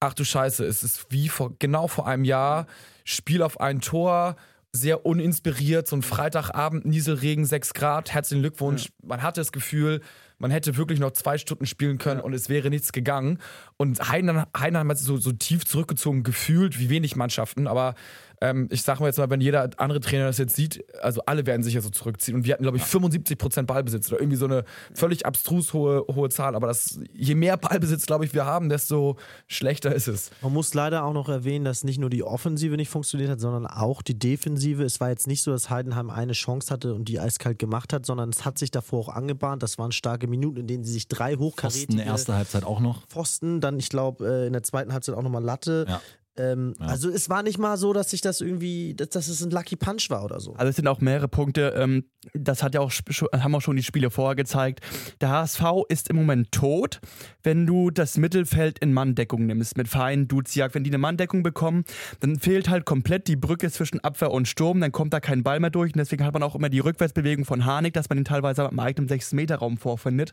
ach 0.00 0.14
du 0.14 0.24
Scheiße, 0.24 0.64
es 0.64 0.82
ist 0.82 1.06
wie 1.10 1.28
vor, 1.28 1.52
genau 1.58 1.86
vor 1.86 2.06
einem 2.06 2.24
Jahr, 2.24 2.66
Spiel 3.04 3.42
auf 3.42 3.60
ein 3.60 3.80
Tor, 3.80 4.36
sehr 4.72 5.04
uninspiriert, 5.04 5.88
so 5.88 5.96
ein 5.96 6.02
Freitagabend, 6.02 6.84
Nieselregen, 6.86 7.44
6 7.44 7.74
Grad, 7.74 8.12
herzlichen 8.12 8.42
Glückwunsch. 8.42 8.90
Man 9.02 9.22
hatte 9.22 9.40
das 9.40 9.52
Gefühl, 9.52 10.00
man 10.38 10.50
hätte 10.50 10.76
wirklich 10.76 11.00
noch 11.00 11.10
zwei 11.10 11.38
Stunden 11.38 11.66
spielen 11.66 11.98
können 11.98 12.20
und 12.20 12.32
es 12.32 12.48
wäre 12.48 12.70
nichts 12.70 12.92
gegangen. 12.92 13.38
Und 13.76 14.08
Heidenheim, 14.08 14.46
Heidenheim 14.56 14.88
hat 14.88 14.98
sich 14.98 15.06
so, 15.06 15.16
so 15.16 15.32
tief 15.32 15.66
zurückgezogen, 15.66 16.22
gefühlt 16.22 16.78
wie 16.78 16.88
wenig 16.88 17.16
Mannschaften, 17.16 17.66
aber 17.66 17.94
ähm, 18.40 18.68
ich 18.70 18.82
sag 18.82 19.00
mal 19.00 19.06
jetzt 19.06 19.18
mal, 19.18 19.28
wenn 19.30 19.40
jeder 19.40 19.68
andere 19.76 20.00
Trainer 20.00 20.26
das 20.26 20.38
jetzt 20.38 20.56
sieht, 20.56 20.84
also 21.02 21.22
alle 21.26 21.46
werden 21.46 21.62
sich 21.62 21.74
ja 21.74 21.80
so 21.80 21.90
zurückziehen. 21.90 22.36
Und 22.36 22.44
wir 22.44 22.54
hatten, 22.54 22.62
glaube 22.62 22.78
ich, 22.78 22.84
75% 22.84 23.62
Ballbesitz 23.64 24.08
oder 24.08 24.20
irgendwie 24.20 24.36
so 24.36 24.46
eine 24.46 24.64
völlig 24.94 25.26
abstrus 25.26 25.72
hohe, 25.72 26.04
hohe 26.14 26.28
Zahl. 26.30 26.54
Aber 26.54 26.66
das, 26.66 26.98
je 27.12 27.34
mehr 27.34 27.56
Ballbesitz, 27.56 28.06
glaube 28.06 28.24
ich, 28.24 28.34
wir 28.34 28.46
haben, 28.46 28.68
desto 28.68 29.16
schlechter 29.46 29.94
ist 29.94 30.08
es. 30.08 30.30
Man 30.42 30.52
muss 30.52 30.72
leider 30.74 31.04
auch 31.04 31.12
noch 31.12 31.28
erwähnen, 31.28 31.64
dass 31.64 31.84
nicht 31.84 31.98
nur 31.98 32.10
die 32.10 32.22
Offensive 32.22 32.76
nicht 32.76 32.88
funktioniert 32.88 33.30
hat, 33.30 33.40
sondern 33.40 33.66
auch 33.66 34.02
die 34.02 34.18
Defensive. 34.18 34.82
Es 34.84 35.00
war 35.00 35.10
jetzt 35.10 35.26
nicht 35.26 35.42
so, 35.42 35.50
dass 35.50 35.68
Heidenheim 35.68 36.10
eine 36.10 36.32
Chance 36.32 36.72
hatte 36.72 36.94
und 36.94 37.08
die 37.08 37.20
eiskalt 37.20 37.58
gemacht 37.58 37.92
hat, 37.92 38.06
sondern 38.06 38.30
es 38.30 38.44
hat 38.44 38.58
sich 38.58 38.70
davor 38.70 39.00
auch 39.00 39.08
angebahnt. 39.08 39.62
Das 39.62 39.78
waren 39.78 39.92
starke 39.92 40.26
Minuten, 40.26 40.60
in 40.60 40.66
denen 40.66 40.84
sie 40.84 40.92
sich 40.92 41.08
drei 41.08 41.36
Pfosten 41.36 41.44
hochkarätige 41.44 42.02
erste 42.02 42.34
Halbzeit 42.34 42.64
auch 42.64 42.80
noch. 42.80 43.06
Pfosten, 43.06 43.60
dann 43.60 43.78
ich 43.78 43.88
glaube 43.88 44.26
äh, 44.26 44.46
in 44.46 44.52
der 44.52 44.62
zweiten 44.62 44.92
Halbzeit 44.92 45.14
auch 45.14 45.22
nochmal 45.22 45.42
Latte. 45.42 45.86
Ja. 45.88 46.00
Ähm, 46.40 46.74
Ja. 46.80 46.86
Also 46.86 47.10
es 47.10 47.28
war 47.28 47.42
nicht 47.42 47.58
mal 47.58 47.76
so, 47.76 47.92
dass 47.92 48.10
sich 48.10 48.20
das 48.20 48.40
irgendwie, 48.40 48.94
dass, 48.94 49.10
dass 49.10 49.28
es 49.28 49.42
ein 49.42 49.50
Lucky 49.50 49.76
Punch 49.76 50.10
war 50.10 50.24
oder 50.24 50.40
so. 50.40 50.54
Also 50.54 50.70
es 50.70 50.76
sind 50.76 50.88
auch 50.88 51.00
mehrere 51.00 51.28
Punkte. 51.28 51.74
Ähm, 51.76 52.04
das 52.34 52.62
hat 52.62 52.74
ja 52.74 52.80
auch 52.80 52.92
haben 53.32 53.54
auch 53.54 53.60
schon 53.62 53.76
die 53.76 53.82
Spiele 53.82 54.10
vorher 54.10 54.34
gezeigt. 54.36 54.80
Der 55.20 55.30
HSV 55.30 55.62
ist 55.88 56.08
im 56.10 56.16
Moment 56.16 56.52
tot, 56.52 57.00
wenn 57.42 57.66
du 57.66 57.90
das 57.90 58.16
Mittelfeld 58.18 58.78
in 58.78 58.92
Manndeckung 58.92 59.46
nimmst. 59.46 59.76
Mit 59.76 59.88
Fein, 59.88 60.28
Duziak. 60.28 60.74
Wenn 60.74 60.84
die 60.84 60.90
eine 60.90 60.98
Manndeckung 60.98 61.42
bekommen, 61.42 61.84
dann 62.20 62.38
fehlt 62.38 62.68
halt 62.68 62.84
komplett 62.84 63.26
die 63.28 63.36
Brücke 63.36 63.70
zwischen 63.70 64.00
Abwehr 64.00 64.30
und 64.30 64.48
Sturm. 64.48 64.80
Dann 64.80 64.92
kommt 64.92 65.12
da 65.14 65.20
kein 65.20 65.42
Ball 65.42 65.60
mehr 65.60 65.70
durch. 65.70 65.92
Und 65.94 65.98
deswegen 65.98 66.24
hat 66.24 66.34
man 66.34 66.42
auch 66.42 66.54
immer 66.54 66.68
die 66.68 66.80
Rückwärtsbewegung 66.80 67.44
von 67.44 67.64
Harnik, 67.64 67.94
dass 67.94 68.08
man 68.08 68.18
ihn 68.18 68.24
teilweise 68.24 68.68
im 68.70 68.78
eigenen 68.78 69.08
6-Meter-Raum 69.08 69.78
vorfindet. 69.78 70.32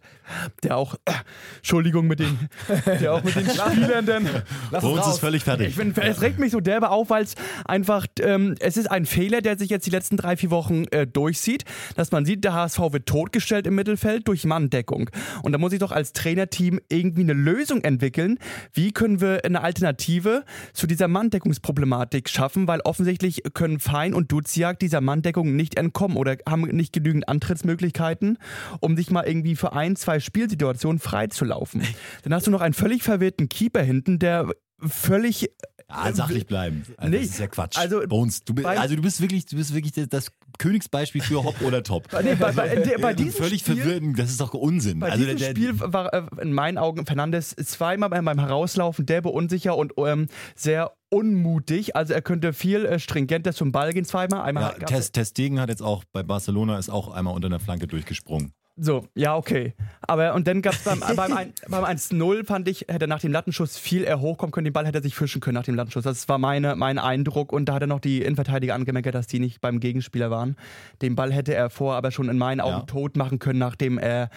Der 0.63 0.77
auch, 0.77 0.95
äh, 1.05 1.11
Entschuldigung, 1.57 2.07
mit 2.07 2.19
den, 2.19 2.49
der 2.85 3.13
auch 3.13 3.23
mit 3.23 3.35
den 3.35 3.49
Spielern 3.49 4.05
dann. 4.05 4.29
Bei 4.71 4.79
uns 4.79 5.07
ist 5.07 5.19
völlig 5.19 5.43
fertig. 5.43 5.69
Ich 5.69 5.75
bin, 5.75 5.93
es 5.97 6.21
regt 6.21 6.39
mich 6.39 6.51
so 6.51 6.59
derbe 6.59 6.89
auf, 6.89 7.09
weil 7.09 7.23
es 7.23 7.35
einfach, 7.65 8.07
ähm, 8.21 8.55
es 8.59 8.77
ist 8.77 8.89
ein 8.89 9.05
Fehler, 9.05 9.41
der 9.41 9.57
sich 9.57 9.69
jetzt 9.69 9.85
die 9.85 9.91
letzten 9.91 10.17
drei, 10.17 10.37
vier 10.37 10.51
Wochen 10.51 10.85
äh, 10.91 11.07
durchzieht, 11.07 11.63
dass 11.95 12.11
man 12.11 12.25
sieht, 12.25 12.43
der 12.43 12.53
HSV 12.53 12.79
wird 12.91 13.05
totgestellt 13.05 13.67
im 13.67 13.75
Mittelfeld 13.75 14.27
durch 14.27 14.45
Manndeckung. 14.45 15.09
Und 15.43 15.51
da 15.51 15.57
muss 15.57 15.73
ich 15.73 15.79
doch 15.79 15.91
als 15.91 16.13
Trainerteam 16.13 16.79
irgendwie 16.89 17.21
eine 17.21 17.33
Lösung 17.33 17.83
entwickeln. 17.83 18.37
Wie 18.73 18.91
können 18.91 19.21
wir 19.21 19.43
eine 19.43 19.61
Alternative 19.61 20.43
zu 20.73 20.87
dieser 20.87 21.07
Manndeckungsproblematik 21.07 22.29
schaffen? 22.29 22.67
Weil 22.67 22.81
offensichtlich 22.81 23.41
können 23.53 23.79
Fein 23.79 24.13
und 24.13 24.31
Duziak 24.31 24.79
dieser 24.79 25.01
Manndeckung 25.01 25.55
nicht 25.55 25.77
entkommen 25.77 26.17
oder 26.17 26.37
haben 26.47 26.61
nicht 26.63 26.93
genügend 26.93 27.27
Antrittsmöglichkeiten, 27.29 28.37
um 28.79 28.95
sich 28.95 29.11
mal 29.11 29.23
irgendwie 29.23 29.55
für 29.55 29.73
ein, 29.73 29.95
zwei 29.95 30.19
Spielsituationen 30.19 30.99
freizulaufen. 30.99 31.81
Dann 32.23 32.33
hast 32.33 32.47
du 32.47 32.51
noch 32.51 32.61
einen 32.61 32.73
völlig 32.73 33.03
verwirrten 33.03 33.49
Keeper 33.49 33.81
hinten, 33.81 34.19
der 34.19 34.49
völlig 34.85 35.49
Ja, 35.89 36.11
sachlich 36.13 36.45
bleiben. 36.47 36.83
Also, 36.97 37.11
Nee, 37.11 37.21
das 37.21 37.29
ist 37.29 37.39
ja 37.39 37.47
Quatsch. 37.47 37.77
also 37.77 38.01
Bones, 38.07 38.43
du, 38.43 38.53
bi- 38.53 38.61
bei- 38.63 38.77
also 38.77 38.95
du 38.95 39.01
bist 39.01 39.21
wirklich, 39.21 39.45
du 39.45 39.55
bist 39.55 39.73
wirklich 39.73 39.93
das, 39.93 40.09
das 40.09 40.31
Königsbeispiel 40.57 41.21
für 41.21 41.43
Hopp 41.43 41.61
oder 41.61 41.81
Top. 41.83 42.07
Nee, 42.23 42.35
bei, 42.35 42.51
bei, 42.51 42.75
der- 42.75 42.97
bei 43.01 43.13
diesem 43.13 43.31
völlig 43.43 43.61
Spiel, 43.61 43.77
verwirrten, 43.77 44.13
das 44.15 44.29
ist 44.31 44.41
doch 44.41 44.53
Unsinn. 44.53 44.99
Bei 44.99 45.11
also 45.11 45.23
diesem 45.23 45.37
der, 45.39 45.53
der, 45.53 45.61
Spiel 45.61 45.79
war 45.79 46.13
äh, 46.13 46.23
in 46.41 46.51
meinen 46.51 46.77
Augen 46.77 47.05
Fernandes 47.05 47.55
zweimal 47.55 48.09
beim 48.09 48.27
Herauslaufen 48.37 49.05
derbe 49.05 49.29
unsicher 49.29 49.77
und 49.77 49.93
ähm, 49.97 50.27
sehr 50.55 50.91
unmutig. 51.09 51.95
Also 51.95 52.13
er 52.13 52.21
könnte 52.21 52.51
viel 52.53 52.85
äh, 52.85 52.99
stringenter 52.99 53.53
zum 53.53 53.71
Ball 53.71 53.93
gehen 53.93 54.03
zweimal. 54.05 54.41
Einmal 54.41 54.75
ja, 54.79 54.85
Test, 54.85 55.13
Testegen 55.13 55.59
hat 55.61 55.69
jetzt 55.69 55.81
auch 55.81 56.03
bei 56.11 56.21
Barcelona 56.23 56.77
ist 56.77 56.89
auch 56.89 57.07
einmal 57.13 57.33
unter 57.33 57.47
der 57.49 57.59
Flanke 57.61 57.87
durchgesprungen. 57.87 58.51
So, 58.79 59.07
ja, 59.15 59.35
okay. 59.35 59.73
Aber 60.01 60.35
und 60.35 60.47
dann 60.47 60.61
gab 60.61 60.73
es 60.73 60.83
beim, 60.83 60.99
beim, 60.99 61.33
ein- 61.33 61.53
beim 61.67 61.83
1-0, 61.83 62.45
fand 62.45 62.67
ich, 62.67 62.81
hätte 62.81 63.05
er 63.05 63.07
nach 63.07 63.19
dem 63.21 63.31
Lattenschuss 63.31 63.75
viel 63.77 64.03
eher 64.03 64.19
hochkommen 64.21 64.51
können. 64.51 64.65
Den 64.65 64.73
Ball 64.73 64.85
hätte 64.85 64.99
er 64.99 65.01
sich 65.03 65.15
fischen 65.15 65.41
können 65.41 65.55
nach 65.55 65.63
dem 65.63 65.73
Lattenschuss. 65.75 66.03
Das 66.03 66.29
war 66.29 66.37
meine, 66.37 66.75
mein 66.75 66.99
Eindruck. 66.99 67.51
Und 67.51 67.65
da 67.65 67.73
hat 67.73 67.81
er 67.81 67.87
noch 67.87 67.99
die 67.99 68.21
Innenverteidiger 68.21 68.75
angemeckert, 68.75 69.15
dass 69.15 69.25
die 69.25 69.39
nicht 69.39 69.61
beim 69.61 69.79
Gegenspieler 69.79 70.29
waren. 70.29 70.55
Den 71.01 71.15
Ball 71.15 71.33
hätte 71.33 71.55
er 71.55 71.69
vor, 71.71 71.95
aber 71.95 72.11
schon 72.11 72.29
in 72.29 72.37
meinen 72.37 72.61
Augen 72.61 72.77
Ja. 72.79 72.81
tot 72.83 73.17
machen 73.17 73.39
können, 73.39 73.57
nachdem 73.59 73.97
er 73.97 74.29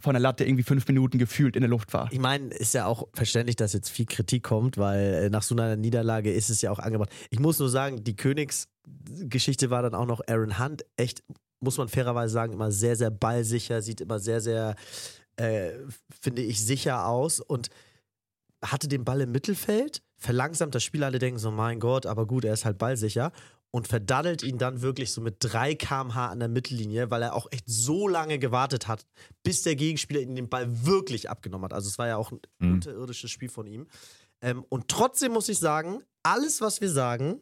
von 0.00 0.14
der 0.14 0.20
Latte 0.20 0.44
irgendwie 0.44 0.62
fünf 0.62 0.86
Minuten 0.86 1.18
gefühlt 1.18 1.56
in 1.56 1.62
der 1.62 1.68
Luft 1.70 1.92
war. 1.92 2.08
Ich 2.12 2.20
meine, 2.20 2.54
ist 2.54 2.72
ja 2.74 2.86
auch 2.86 3.08
verständlich, 3.14 3.56
dass 3.56 3.72
jetzt 3.72 3.88
viel 3.90 4.06
Kritik 4.06 4.44
kommt, 4.44 4.78
weil 4.78 5.24
äh, 5.24 5.28
nach 5.28 5.42
so 5.42 5.56
einer 5.56 5.74
Niederlage 5.74 6.32
ist 6.32 6.50
es 6.50 6.62
ja 6.62 6.70
auch 6.70 6.78
angebracht. 6.78 7.10
Ich 7.30 7.40
muss 7.40 7.58
nur 7.58 7.68
sagen, 7.68 8.04
die 8.04 8.14
Königsgeschichte 8.14 9.70
war 9.70 9.82
dann 9.82 9.94
auch 9.96 10.06
noch 10.06 10.20
Aaron 10.28 10.58
Hunt. 10.60 10.84
Echt, 10.96 11.24
muss 11.60 11.78
man 11.78 11.88
fairerweise 11.88 12.32
sagen, 12.32 12.52
immer 12.52 12.70
sehr, 12.70 12.96
sehr 12.96 13.10
ballsicher, 13.10 13.82
sieht 13.82 14.00
immer 14.00 14.18
sehr, 14.18 14.40
sehr, 14.40 14.74
äh, 15.36 15.72
finde 16.20 16.42
ich, 16.42 16.64
sicher 16.64 17.06
aus 17.06 17.40
und 17.40 17.68
hatte 18.64 18.88
den 18.88 19.04
Ball 19.04 19.20
im 19.20 19.32
Mittelfeld, 19.32 20.02
verlangsamt 20.16 20.74
das 20.74 20.82
Spiel, 20.82 21.04
alle 21.04 21.18
denken 21.18 21.38
so, 21.38 21.50
mein 21.50 21.78
Gott, 21.80 22.06
aber 22.06 22.26
gut, 22.26 22.44
er 22.44 22.54
ist 22.54 22.64
halt 22.64 22.78
ballsicher 22.78 23.30
und 23.70 23.86
verdaddelt 23.86 24.42
ihn 24.42 24.58
dann 24.58 24.82
wirklich 24.82 25.12
so 25.12 25.20
mit 25.20 25.36
3 25.40 25.74
km/h 25.74 26.28
an 26.28 26.38
der 26.40 26.48
Mittellinie, 26.48 27.10
weil 27.10 27.22
er 27.22 27.34
auch 27.34 27.46
echt 27.52 27.64
so 27.68 28.08
lange 28.08 28.38
gewartet 28.38 28.88
hat, 28.88 29.06
bis 29.42 29.62
der 29.62 29.76
Gegenspieler 29.76 30.20
ihn 30.20 30.34
den 30.34 30.48
Ball 30.48 30.86
wirklich 30.86 31.28
abgenommen 31.30 31.64
hat. 31.66 31.72
Also 31.72 31.88
es 31.88 31.98
war 31.98 32.08
ja 32.08 32.16
auch 32.16 32.32
ein 32.32 32.40
Mhm. 32.58 32.72
unterirdisches 32.74 33.30
Spiel 33.30 33.48
von 33.50 33.66
ihm. 33.66 33.86
Ähm, 34.40 34.64
und 34.68 34.88
trotzdem 34.88 35.32
muss 35.32 35.48
ich 35.48 35.58
sagen, 35.58 36.02
alles, 36.22 36.60
was 36.60 36.80
wir 36.80 36.90
sagen, 36.90 37.40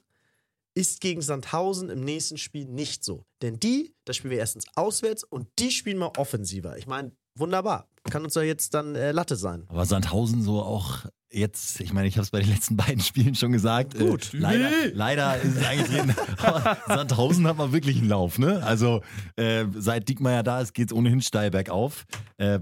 ist 0.77 1.01
gegen 1.01 1.23
Sandhausen 1.23 1.89
im 1.89 2.03
nächsten 2.03 2.37
Spiel 2.37 2.67
nicht 2.67 3.03
so. 3.03 3.25
Denn 3.43 3.59
die, 3.59 3.95
das 4.05 4.17
spielen 4.17 4.33
wir 4.33 4.39
erstens 4.39 4.67
auswärts 4.75 5.25
und 5.25 5.49
die 5.59 5.71
spielen 5.71 5.97
mal 5.97 6.13
offensiver. 6.19 6.77
Ich 6.77 6.87
meine, 6.87 7.13
wunderbar. 7.35 7.89
Kann 8.11 8.23
uns 8.25 8.35
ja 8.35 8.43
jetzt 8.43 8.75
dann 8.75 8.95
äh, 8.95 9.11
Latte 9.11 9.37
sein. 9.37 9.65
Aber 9.69 9.87
Sandhausen 9.87 10.43
so 10.43 10.63
auch 10.63 11.07
jetzt, 11.33 11.81
ich 11.81 11.93
meine, 11.93 12.07
ich 12.07 12.17
habe 12.17 12.25
es 12.25 12.31
bei 12.31 12.41
den 12.41 12.51
letzten 12.51 12.77
beiden 12.77 13.01
Spielen 13.01 13.35
schon 13.35 13.53
gesagt. 13.53 13.99
Gut. 13.99 14.35
Äh, 14.35 14.39
leider, 14.39 14.71
leider 14.93 15.41
ist 15.41 15.57
es 15.57 15.67
eigentlich 15.67 15.97
drin. 15.97 16.15
Aber 16.39 16.77
Sandhausen 16.87 17.47
hat 17.47 17.57
mal 17.57 17.73
wirklich 17.73 17.97
einen 17.97 18.09
Lauf, 18.09 18.39
ne? 18.39 18.63
Also 18.63 19.01
äh, 19.37 19.65
seit 19.75 20.09
Diekmeyer 20.09 20.43
da 20.43 20.61
ist, 20.61 20.75
geht 20.75 20.91
es 20.91 20.97
ohnehin 20.97 21.23
steil 21.23 21.51
bergauf. 21.51 22.05
Äh, 22.37 22.61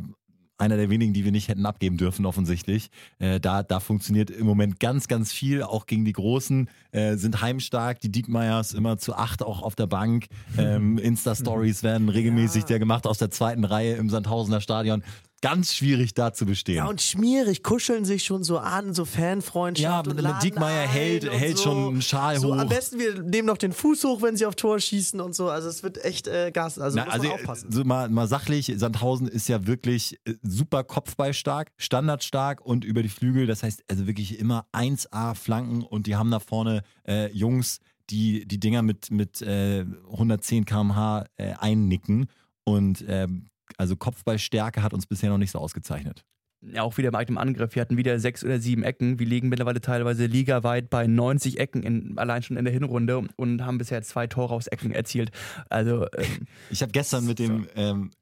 einer 0.59 0.77
der 0.77 0.91
wenigen, 0.91 1.13
die 1.13 1.25
wir 1.25 1.33
nicht 1.33 1.49
hätten 1.49 1.67
abgeben 1.67 1.97
dürfen, 1.97 2.27
offensichtlich. 2.27 2.91
Äh, 3.19 3.41
da, 3.41 3.63
da 3.63 3.81
funktioniert 3.81 4.31
im 4.31 4.47
Moment 4.47 4.79
ganz, 4.81 5.09
ganz 5.09 5.33
viel, 5.33 5.63
auch 5.63 5.87
gegen 5.87 6.05
die 6.05 6.13
Großen, 6.13 6.69
äh, 6.93 7.17
sind 7.17 7.41
heimstark, 7.41 8.01
die 8.01 8.11
Diekmeyers 8.11 8.73
immer 8.73 8.99
zu 8.99 9.15
acht 9.15 9.43
auch 9.43 9.63
auf 9.63 9.75
der 9.75 9.87
Bank. 9.87 10.27
Ähm, 10.57 10.99
Insta-Stories 10.99 11.83
werden 11.83 12.09
regelmäßig 12.09 12.69
ja. 12.69 12.79
gemacht 12.79 13.07
aus 13.07 13.19
der 13.19 13.31
zweiten 13.31 13.65
Reihe 13.65 13.95
im 13.95 14.09
Sandhausener 14.09 14.61
Stadion 14.61 15.03
ganz 15.45 15.75
schwierig 15.75 16.15
da 16.15 16.33
zu 16.33 16.47
bestehen. 16.47 16.77
Ja, 16.77 16.87
und 16.87 17.03
schmierig, 17.03 17.63
kuscheln 17.63 18.07
sich 18.07 18.25
schon 18.25 18.45
so 18.45 18.57
an, 18.57 18.95
so 18.95 19.05
Fanfreundschaft. 19.05 20.07
Ja, 20.07 20.11
und 20.11 20.23
mit 20.23 20.43
Diekmeyer 20.43 20.89
hält, 20.89 21.31
hält 21.31 21.59
so. 21.59 21.65
schon 21.65 21.89
einen 21.89 22.03
Schal 22.03 22.41
so, 22.41 22.55
hoch. 22.55 22.59
Am 22.59 22.71
besten, 22.71 22.99
wir 22.99 23.23
nehmen 23.23 23.47
noch 23.47 23.59
den 23.59 23.75
Fuß 23.75 24.05
hoch, 24.05 24.23
wenn 24.23 24.39
sie 24.39 24.47
auf 24.47 24.57
Tor 24.57 24.81
schießen 24.81 25.21
und 25.21 25.35
so. 25.35 25.51
Also 25.51 25.69
es 25.69 25.83
wird 25.83 26.03
echt 26.03 26.29
äh, 26.29 26.51
Gas. 26.51 26.79
Also, 26.79 26.97
Na, 26.97 27.09
also 27.09 27.31
aufpassen. 27.31 27.71
So 27.71 27.85
mal, 27.85 28.09
mal 28.09 28.27
sachlich, 28.27 28.73
Sandhausen 28.75 29.29
ist 29.29 29.47
ja 29.51 29.67
wirklich 29.67 30.19
äh, 30.25 30.33
super 30.41 30.83
Kopfballstark, 30.83 31.73
standardstark 31.77 32.63
und 32.63 32.87
über 32.87 33.03
die 33.03 33.11
Flügel. 33.11 33.47
Das 33.47 33.63
heißt 33.63 33.85
also 33.91 34.07
wirklich 34.07 34.39
immer 34.39 34.67
1A 34.73 35.35
Flanken 35.35 35.83
und 35.83 36.07
die 36.07 36.17
haben 36.17 36.31
da 36.31 36.39
vorne 36.39 36.85
äh, 37.07 37.31
Jungs, 37.33 37.81
die 38.09 38.49
die 38.49 38.61
Dinger 38.61 38.81
mit, 38.81 39.11
mit 39.11 39.43
äh, 39.43 39.85
110 40.11 40.65
km/h 40.65 41.27
äh, 41.37 41.53
einnicken. 41.59 42.29
Und 42.65 43.05
ähm, 43.07 43.51
also 43.77 43.97
Kopfballstärke 43.97 44.83
hat 44.83 44.95
uns 44.95 45.07
bisher 45.07 45.31
noch 45.31 45.39
nicht 45.39 45.51
so 45.51 45.59
ausgezeichnet. 45.59 46.25
Ja, 46.73 46.83
auch 46.83 46.97
wieder 46.97 47.09
im 47.09 47.15
eigenen 47.15 47.39
Angriff. 47.39 47.75
Wir 47.75 47.83
hatten 47.83 47.97
wieder 47.97 48.19
sechs 48.19 48.43
oder 48.43 48.59
sieben 48.59 48.83
Ecken. 48.85 49.19
Wir 49.19 49.27
liegen 49.27 49.49
mittlerweile 49.49 49.81
teilweise 49.81 50.27
ligaweit 50.27 50.89
bei 50.89 51.07
90 51.07 51.59
Ecken, 51.59 51.83
in, 51.83 52.19
allein 52.19 52.43
schon 52.43 52.57
in 52.57 52.65
der 52.65 52.73
Hinrunde 52.73 53.27
und 53.37 53.63
haben 53.65 53.79
bisher 53.79 54.03
zwei 54.03 54.27
Tore 54.27 54.55
aus 54.55 54.67
Ecken 54.67 54.93
erzielt. 54.93 55.31
Also 55.69 56.07
ähm, 56.17 56.47
ich 56.71 56.81
habe 56.81 56.93
gestern 56.93 57.27
mit 57.27 57.39
dem, 57.39 57.67
ähm, 57.75 58.13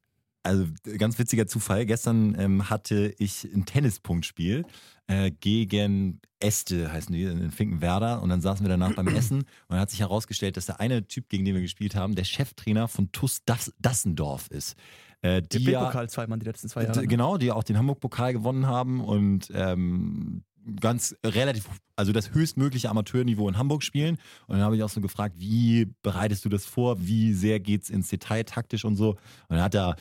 also 0.43 0.65
ganz 0.97 1.17
witziger 1.19 1.47
Zufall, 1.47 1.85
gestern 1.85 2.35
ähm, 2.37 2.69
hatte 2.69 3.13
ich 3.17 3.45
ein 3.45 3.65
Tennispunktspiel 3.65 4.65
äh, 5.07 5.31
gegen 5.31 6.19
Este, 6.39 6.91
heißen 6.91 7.13
die, 7.13 7.23
in 7.23 7.51
Finkenwerder. 7.51 8.21
Und 8.21 8.29
dann 8.29 8.41
saßen 8.41 8.65
wir 8.65 8.69
danach 8.69 8.93
beim 8.93 9.07
Essen 9.15 9.37
und 9.39 9.47
dann 9.69 9.79
hat 9.79 9.89
sich 9.89 10.01
herausgestellt, 10.01 10.57
dass 10.57 10.65
der 10.65 10.81
eine 10.81 11.07
Typ, 11.07 11.29
gegen 11.29 11.45
den 11.45 11.55
wir 11.55 11.61
gespielt 11.61 11.95
haben, 11.95 12.15
der 12.15 12.25
Cheftrainer 12.25 12.89
von 12.89 13.11
TUS 13.13 13.43
Dassendorf 13.45 14.47
ist. 14.49 14.75
Äh, 15.23 15.41
die 15.41 15.63
der 15.63 15.79
Pokal 15.79 16.09
zweimal 16.09 16.37
die 16.37 16.45
letzten 16.45 16.67
zwei 16.69 16.83
Jahre. 16.83 16.99
Ne? 16.99 17.07
Genau, 17.07 17.37
die 17.37 17.51
auch 17.51 17.63
den 17.63 17.77
Hamburg-Pokal 17.77 18.33
gewonnen 18.33 18.67
haben 18.67 19.01
und 19.01 19.49
ähm, 19.55 20.43
ganz 20.81 21.15
relativ, 21.25 21.69
also 21.95 22.11
das 22.11 22.33
höchstmögliche 22.33 22.89
Amateurniveau 22.89 23.47
in 23.47 23.57
Hamburg 23.57 23.83
spielen. 23.83 24.17
Und 24.47 24.57
dann 24.57 24.61
habe 24.61 24.75
ich 24.75 24.83
auch 24.83 24.89
so 24.89 24.99
gefragt, 24.99 25.35
wie 25.37 25.93
bereitest 26.01 26.43
du 26.43 26.49
das 26.49 26.65
vor? 26.65 26.99
Wie 26.99 27.33
sehr 27.33 27.61
geht 27.61 27.83
es 27.83 27.89
ins 27.89 28.09
Detail 28.09 28.43
taktisch 28.43 28.83
und 28.83 28.97
so? 28.97 29.11
Und 29.11 29.17
dann 29.49 29.61
hat 29.61 29.75
er 29.75 29.95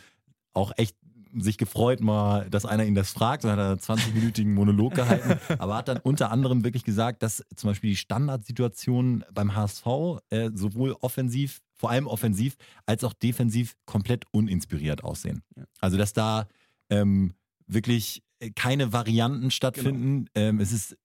auch 0.54 0.72
echt 0.76 0.96
sich 1.34 1.56
gefreut, 1.56 2.00
mal, 2.00 2.50
dass 2.50 2.66
einer 2.66 2.84
ihn 2.84 2.94
das 2.94 3.10
fragt. 3.10 3.44
Dann 3.44 3.52
hat 3.52 3.58
er 3.58 3.70
einen 3.70 3.78
20-minütigen 3.78 4.52
Monolog 4.52 4.94
gehalten, 4.94 5.38
aber 5.58 5.76
hat 5.76 5.88
dann 5.88 5.98
unter 5.98 6.30
anderem 6.30 6.64
wirklich 6.64 6.84
gesagt, 6.84 7.22
dass 7.22 7.44
zum 7.56 7.70
Beispiel 7.70 7.90
die 7.90 7.96
Standardsituationen 7.96 9.24
beim 9.32 9.54
HSV 9.54 9.86
äh, 10.30 10.50
sowohl 10.52 10.96
offensiv 11.00 11.60
vor 11.82 11.90
allem 11.90 12.06
offensiv 12.06 12.54
als 12.86 13.02
auch 13.02 13.12
defensiv 13.12 13.74
komplett 13.86 14.24
uninspiriert 14.30 15.02
aussehen. 15.02 15.42
Ja. 15.56 15.64
Also 15.80 15.96
dass 15.96 16.12
da 16.12 16.46
ähm, 16.90 17.34
wirklich 17.66 18.22
keine 18.54 18.92
Varianten 18.92 19.50
stattfinden. 19.50 20.26
Genau. 20.32 20.46
Ähm, 20.48 20.60
es 20.60 20.70
ist 20.70 20.96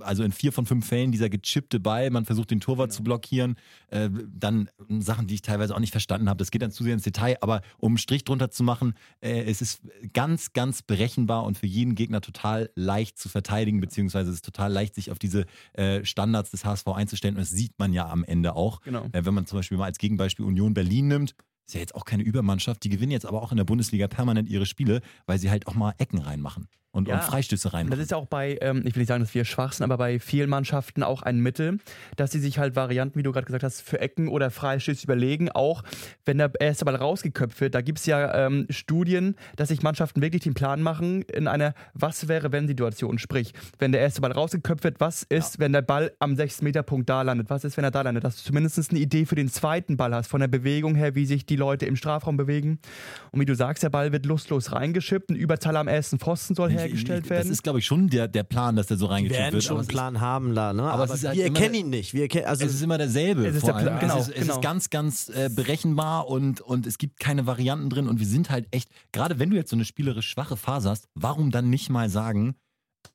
also 0.00 0.22
in 0.22 0.32
vier 0.32 0.52
von 0.52 0.66
fünf 0.66 0.86
Fällen 0.86 1.12
dieser 1.12 1.28
gechippte 1.28 1.80
Ball, 1.80 2.10
man 2.10 2.24
versucht 2.24 2.50
den 2.50 2.60
Torwart 2.60 2.90
genau. 2.90 2.96
zu 2.96 3.02
blockieren, 3.02 3.56
äh, 3.88 4.10
dann 4.28 4.70
Sachen, 5.00 5.26
die 5.26 5.34
ich 5.34 5.42
teilweise 5.42 5.74
auch 5.74 5.80
nicht 5.80 5.92
verstanden 5.92 6.28
habe. 6.28 6.38
Das 6.38 6.50
geht 6.50 6.62
dann 6.62 6.70
zu 6.70 6.84
sehr 6.84 6.94
ins 6.94 7.02
Detail, 7.02 7.36
aber 7.40 7.62
um 7.78 7.92
einen 7.92 7.98
Strich 7.98 8.24
drunter 8.24 8.50
zu 8.50 8.62
machen, 8.62 8.94
äh, 9.20 9.42
es 9.42 9.62
ist 9.62 9.82
ganz, 10.12 10.52
ganz 10.52 10.82
berechenbar 10.82 11.44
und 11.44 11.58
für 11.58 11.66
jeden 11.66 11.94
Gegner 11.94 12.20
total 12.20 12.70
leicht 12.74 13.18
zu 13.18 13.28
verteidigen, 13.28 13.80
beziehungsweise 13.80 14.30
es 14.30 14.36
ist 14.36 14.44
total 14.44 14.72
leicht, 14.72 14.94
sich 14.94 15.10
auf 15.10 15.18
diese 15.18 15.46
äh, 15.74 16.04
Standards 16.04 16.50
des 16.50 16.64
HSV 16.64 16.88
einzustellen. 16.88 17.34
Und 17.36 17.40
das 17.40 17.50
sieht 17.50 17.78
man 17.78 17.92
ja 17.92 18.08
am 18.08 18.24
Ende 18.24 18.54
auch. 18.54 18.80
Genau. 18.82 19.06
Äh, 19.12 19.24
wenn 19.24 19.34
man 19.34 19.46
zum 19.46 19.58
Beispiel 19.58 19.78
mal 19.78 19.86
als 19.86 19.98
Gegenbeispiel 19.98 20.44
Union 20.44 20.74
Berlin 20.74 21.08
nimmt, 21.08 21.34
ist 21.66 21.74
ja 21.74 21.80
jetzt 21.80 21.94
auch 21.94 22.04
keine 22.04 22.22
Übermannschaft. 22.22 22.82
Die 22.84 22.88
gewinnen 22.88 23.12
jetzt 23.12 23.26
aber 23.26 23.42
auch 23.42 23.50
in 23.50 23.58
der 23.58 23.64
Bundesliga 23.64 24.08
permanent 24.08 24.48
ihre 24.48 24.64
Spiele, 24.64 25.02
weil 25.26 25.38
sie 25.38 25.50
halt 25.50 25.66
auch 25.66 25.74
mal 25.74 25.94
Ecken 25.98 26.18
reinmachen 26.18 26.68
und, 26.90 27.06
ja, 27.06 27.16
und 27.16 27.24
Freistöße 27.24 27.72
rein. 27.72 27.90
Das 27.90 27.98
ist 27.98 28.10
ja 28.10 28.16
auch 28.16 28.26
bei, 28.26 28.58
ähm, 28.62 28.82
ich 28.86 28.94
will 28.94 29.00
nicht 29.00 29.08
sagen, 29.08 29.22
dass 29.22 29.34
wir 29.34 29.44
schwach 29.44 29.72
sind, 29.72 29.84
aber 29.84 29.98
bei 29.98 30.18
vielen 30.18 30.48
Mannschaften 30.48 31.02
auch 31.02 31.22
ein 31.22 31.38
Mittel, 31.40 31.78
dass 32.16 32.32
sie 32.32 32.40
sich 32.40 32.58
halt 32.58 32.76
Varianten, 32.76 33.18
wie 33.18 33.22
du 33.22 33.30
gerade 33.30 33.46
gesagt 33.46 33.62
hast, 33.62 33.82
für 33.82 34.00
Ecken 34.00 34.28
oder 34.28 34.50
Freistöße 34.50 35.04
überlegen. 35.04 35.50
Auch 35.50 35.82
wenn 36.24 36.38
der 36.38 36.52
erste 36.58 36.86
Ball 36.86 36.96
rausgeköpft 36.96 37.60
wird, 37.60 37.74
da 37.74 37.82
gibt 37.82 37.98
es 37.98 38.06
ja 38.06 38.46
ähm, 38.46 38.66
Studien, 38.70 39.36
dass 39.56 39.68
sich 39.68 39.82
Mannschaften 39.82 40.22
wirklich 40.22 40.42
den 40.42 40.54
Plan 40.54 40.80
machen 40.80 41.22
in 41.22 41.46
einer 41.46 41.74
Was 41.92 42.26
wäre 42.26 42.52
wenn 42.52 42.66
Situation. 42.66 43.18
Sprich, 43.18 43.52
wenn 43.78 43.92
der 43.92 44.00
erste 44.00 44.22
Ball 44.22 44.32
rausgeköpft 44.32 44.84
wird, 44.84 45.00
was 45.00 45.24
ist, 45.24 45.54
ja. 45.54 45.60
wenn 45.60 45.72
der 45.72 45.82
Ball 45.82 46.12
am 46.20 46.34
6-Meter-Punkt 46.34 47.08
da 47.08 47.20
landet? 47.20 47.50
Was 47.50 47.64
ist, 47.64 47.76
wenn 47.76 47.84
er 47.84 47.90
da 47.90 48.00
landet? 48.00 48.24
Dass 48.24 48.36
du 48.36 48.42
zumindest 48.42 48.78
eine 48.90 49.00
Idee 49.00 49.26
für 49.26 49.34
den 49.34 49.48
zweiten 49.48 49.96
Ball 49.96 50.14
hast, 50.14 50.28
von 50.28 50.40
der 50.40 50.48
Bewegung 50.48 50.94
her, 50.94 51.14
wie 51.14 51.26
sich 51.26 51.44
die 51.44 51.56
Leute 51.56 51.84
im 51.84 51.96
Strafraum 51.96 52.36
bewegen. 52.36 52.78
Und 53.30 53.40
wie 53.40 53.46
du 53.46 53.54
sagst, 53.54 53.82
der 53.82 53.90
Ball 53.90 54.12
wird 54.12 54.24
lustlos 54.24 54.72
reingeschippt, 54.72 55.30
eine 55.30 55.38
Überzahl 55.38 55.76
am 55.76 55.88
ersten 55.88 56.18
Pfosten 56.18 56.54
soll 56.54 56.77
hergestellt 56.78 57.28
werden. 57.30 57.48
Das 57.48 57.50
ist, 57.50 57.62
glaube 57.62 57.78
ich, 57.78 57.86
schon 57.86 58.08
der, 58.08 58.28
der 58.28 58.42
Plan, 58.42 58.76
dass 58.76 58.86
der 58.86 58.96
so 58.96 59.06
reingeschippt 59.06 59.38
wird. 59.38 59.38
Wir 59.38 59.52
werden 59.52 59.62
schon 59.62 59.78
einen 59.78 59.86
Plan 59.86 60.20
haben 60.20 60.54
da, 60.54 60.72
ne? 60.72 60.82
Aber, 60.84 61.04
aber 61.04 61.12
halt 61.12 61.36
wir 61.36 61.44
erkennen 61.44 61.74
ihn 61.74 61.90
nicht. 61.90 62.14
Wir 62.14 62.22
erkennen, 62.22 62.46
also 62.46 62.64
es 62.64 62.74
ist 62.74 62.82
immer 62.82 62.98
derselbe. 62.98 63.46
Es 63.46 63.56
ist, 63.56 63.66
der 63.66 63.72
Plan, 63.72 64.00
genau, 64.00 64.18
es, 64.18 64.28
ist, 64.28 64.34
es 64.34 64.40
genau. 64.42 64.54
ist 64.54 64.62
ganz, 64.62 64.90
ganz 64.90 65.28
äh, 65.28 65.50
berechenbar 65.54 66.28
und, 66.28 66.60
und 66.60 66.86
es 66.86 66.98
gibt 66.98 67.20
keine 67.20 67.46
Varianten 67.46 67.90
drin 67.90 68.08
und 68.08 68.18
wir 68.18 68.26
sind 68.26 68.50
halt 68.50 68.66
echt, 68.70 68.90
gerade 69.12 69.38
wenn 69.38 69.50
du 69.50 69.56
jetzt 69.56 69.70
so 69.70 69.76
eine 69.76 69.84
spielerisch 69.84 70.28
schwache 70.28 70.56
Phase 70.56 70.90
hast, 70.90 71.08
warum 71.14 71.50
dann 71.50 71.70
nicht 71.70 71.90
mal 71.90 72.08
sagen, 72.08 72.54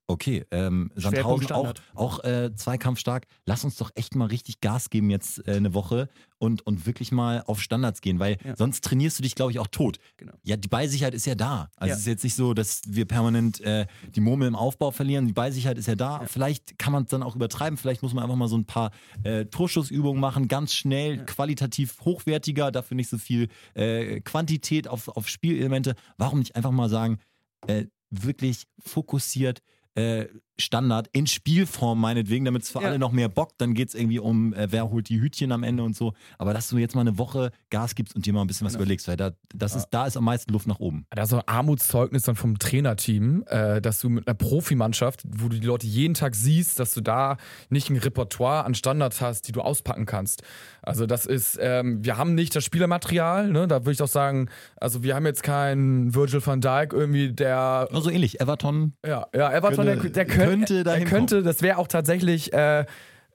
Okay, 0.05 0.45
ähm, 0.51 0.91
Sandhausen 0.95 1.51
auch, 1.51 1.73
auch 1.95 2.23
äh, 2.25 2.53
zweikampfstark. 2.53 3.25
Lass 3.45 3.63
uns 3.63 3.77
doch 3.77 3.89
echt 3.95 4.15
mal 4.15 4.25
richtig 4.25 4.59
Gas 4.59 4.89
geben 4.89 5.09
jetzt 5.09 5.47
äh, 5.47 5.53
eine 5.53 5.73
Woche 5.73 6.09
und, 6.39 6.67
und 6.67 6.85
wirklich 6.85 7.13
mal 7.13 7.41
auf 7.47 7.61
Standards 7.61 8.01
gehen, 8.01 8.19
weil 8.19 8.37
ja. 8.43 8.53
sonst 8.57 8.83
trainierst 8.83 9.17
du 9.17 9.23
dich, 9.23 9.33
glaube 9.33 9.53
ich, 9.53 9.59
auch 9.59 9.67
tot. 9.67 9.99
Genau. 10.17 10.33
Ja, 10.43 10.57
die 10.57 10.67
Beisicherheit 10.67 11.13
ist 11.13 11.25
ja 11.25 11.35
da. 11.35 11.69
Also 11.77 11.91
ja. 11.91 11.93
es 11.93 12.01
ist 12.01 12.07
jetzt 12.07 12.23
nicht 12.25 12.35
so, 12.35 12.53
dass 12.53 12.81
wir 12.85 13.05
permanent 13.05 13.61
äh, 13.61 13.87
die 14.13 14.19
Murmel 14.19 14.49
im 14.49 14.55
Aufbau 14.57 14.91
verlieren. 14.91 15.25
Die 15.25 15.33
Beisicherheit 15.33 15.77
ist 15.77 15.87
ja 15.87 15.95
da. 15.95 16.19
Ja. 16.19 16.27
Vielleicht 16.27 16.77
kann 16.77 16.91
man 16.91 17.03
es 17.03 17.09
dann 17.09 17.23
auch 17.23 17.37
übertreiben. 17.37 17.77
Vielleicht 17.77 18.03
muss 18.03 18.13
man 18.13 18.25
einfach 18.25 18.35
mal 18.35 18.49
so 18.49 18.57
ein 18.57 18.65
paar 18.65 18.91
äh, 19.23 19.45
Torschussübungen 19.45 20.19
machen, 20.19 20.49
ganz 20.49 20.73
schnell, 20.73 21.25
qualitativ 21.25 22.01
hochwertiger, 22.01 22.71
dafür 22.71 22.95
nicht 22.95 23.09
so 23.09 23.17
viel 23.17 23.47
äh, 23.73 24.19
Quantität 24.19 24.89
auf, 24.89 25.07
auf 25.07 25.29
Spielelemente. 25.29 25.95
Warum 26.17 26.39
nicht 26.39 26.57
einfach 26.57 26.71
mal 26.71 26.89
sagen, 26.89 27.19
äh, 27.67 27.85
wirklich 28.21 28.67
fokussiert 28.79 29.63
äh, 29.95 30.25
Standard 30.59 31.09
in 31.13 31.25
Spielform 31.25 31.99
meinetwegen, 31.99 32.45
damit 32.45 32.63
es 32.63 32.71
für 32.71 32.81
ja. 32.81 32.89
alle 32.89 32.99
noch 32.99 33.11
mehr 33.11 33.29
bockt. 33.29 33.59
Dann 33.59 33.73
geht 33.73 33.89
es 33.89 33.95
irgendwie 33.95 34.19
um, 34.19 34.53
äh, 34.53 34.67
wer 34.71 34.89
holt 34.89 35.09
die 35.09 35.19
Hütchen 35.19 35.51
am 35.51 35.63
Ende 35.63 35.83
und 35.83 35.95
so. 35.95 36.13
Aber 36.37 36.53
dass 36.53 36.69
du 36.69 36.77
jetzt 36.77 36.95
mal 36.95 37.01
eine 37.01 37.17
Woche 37.17 37.51
Gas 37.69 37.95
gibst 37.95 38.15
und 38.15 38.25
dir 38.25 38.33
mal 38.33 38.41
ein 38.41 38.47
bisschen 38.47 38.65
was 38.65 38.73
genau. 38.73 38.83
überlegst, 38.83 39.07
weil 39.07 39.17
da, 39.17 39.31
das 39.53 39.73
ja. 39.73 39.79
ist, 39.79 39.87
da 39.89 40.05
ist 40.05 40.17
am 40.17 40.25
meisten 40.25 40.51
Luft 40.53 40.67
nach 40.67 40.79
oben. 40.79 41.05
Da 41.09 41.23
ist 41.23 41.29
so 41.29 41.37
ein 41.37 41.47
Armutszeugnis 41.47 42.23
dann 42.23 42.35
vom 42.35 42.59
Trainerteam, 42.59 43.43
äh, 43.47 43.81
dass 43.81 43.99
du 43.99 44.09
mit 44.09 44.27
einer 44.27 44.35
Profimannschaft, 44.35 45.23
wo 45.27 45.49
du 45.49 45.59
die 45.59 45.65
Leute 45.65 45.87
jeden 45.87 46.13
Tag 46.13 46.35
siehst, 46.35 46.79
dass 46.79 46.93
du 46.93 47.01
da 47.01 47.37
nicht 47.69 47.89
ein 47.89 47.97
Repertoire 47.97 48.65
an 48.65 48.75
Standards 48.75 49.21
hast, 49.21 49.47
die 49.47 49.51
du 49.51 49.61
auspacken 49.61 50.05
kannst. 50.05 50.43
Also 50.81 51.05
das 51.05 51.25
ist, 51.25 51.57
ähm, 51.61 52.03
wir 52.03 52.17
haben 52.17 52.35
nicht 52.35 52.55
das 52.55 52.63
Spielermaterial, 52.63 53.49
ne? 53.49 53.67
da 53.67 53.81
würde 53.81 53.93
ich 53.93 54.01
auch 54.01 54.07
sagen, 54.07 54.49
also 54.75 55.01
wir 55.01 55.15
haben 55.15 55.25
jetzt 55.25 55.41
keinen 55.41 56.13
Virgil 56.13 56.45
van 56.45 56.61
Dijk 56.61 56.93
irgendwie, 56.93 57.31
der... 57.31 57.87
Also 57.91 58.09
ähnlich, 58.09 58.41
Everton. 58.41 58.93
Ja, 59.05 59.27
ja 59.33 59.51
Everton, 59.51 59.85
könnte, 59.85 60.09
der, 60.09 60.25
der 60.25 60.25
könnte 60.25 60.42
könnte 60.49 60.83
dahin 60.83 61.07
könnte, 61.07 61.35
kommen. 61.35 61.45
das 61.45 61.61
wäre 61.61 61.77
auch 61.77 61.87
tatsächlich 61.87 62.53
äh, 62.53 62.85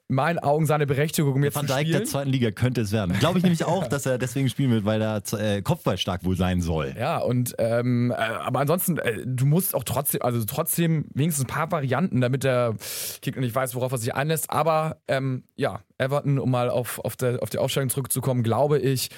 in 0.09 0.15
meinen 0.15 0.39
Augen 0.39 0.65
seine 0.65 0.87
Berechtigung, 0.87 1.33
um 1.33 1.43
jetzt 1.43 1.55
Van 1.55 1.67
Dijk 1.67 1.91
der 1.91 2.03
zweiten 2.03 2.31
Liga 2.31 2.49
könnte 2.49 2.81
es 2.81 2.91
werden. 2.91 3.17
Glaube 3.19 3.37
ich 3.37 3.43
nämlich 3.43 3.63
auch, 3.63 3.85
dass 3.89 4.07
er 4.07 4.17
deswegen 4.17 4.49
spielen 4.49 4.71
wird, 4.71 4.83
weil 4.83 5.01
er 5.01 5.21
äh, 5.33 5.61
kopfballstark 5.61 6.23
wohl 6.23 6.35
sein 6.35 6.61
soll. 6.61 6.95
Ja, 6.97 7.19
und 7.19 7.53
ähm, 7.59 8.09
äh, 8.09 8.15
aber 8.15 8.59
ansonsten, 8.59 8.97
äh, 8.97 9.23
du 9.23 9.45
musst 9.45 9.75
auch 9.75 9.83
trotzdem, 9.83 10.23
also 10.23 10.43
trotzdem 10.45 11.05
wenigstens 11.13 11.45
ein 11.45 11.47
paar 11.47 11.71
Varianten, 11.71 12.21
damit 12.21 12.43
der 12.43 12.75
Kicker 13.21 13.39
nicht 13.39 13.53
weiß, 13.53 13.75
worauf 13.75 13.91
er 13.91 13.99
sich 13.99 14.15
einlässt. 14.15 14.49
Aber 14.49 14.97
ähm, 15.07 15.43
ja, 15.55 15.81
Everton, 15.99 16.39
um 16.39 16.49
mal 16.49 16.71
auf, 16.71 16.97
auf, 16.99 17.15
der, 17.15 17.43
auf 17.43 17.51
die 17.51 17.59
Aufstellung 17.59 17.89
zurückzukommen, 17.89 18.41
glaube 18.41 18.79
ich, 18.79 19.09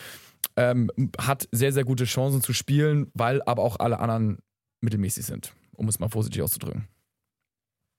ähm, 0.58 0.92
hat 1.18 1.48
sehr, 1.54 1.72
sehr 1.72 1.86
gute 1.86 2.04
Chancen 2.04 2.42
zu 2.42 2.52
spielen, 2.52 3.10
weil 3.14 3.42
aber 3.44 3.64
auch 3.64 3.80
alle 3.80 4.00
anderen 4.00 4.40
mittelmäßig 4.82 5.26
sind, 5.26 5.54
um 5.74 5.88
es 5.88 6.00
mal 6.00 6.10
vorsichtig 6.10 6.42
auszudrücken. 6.42 6.90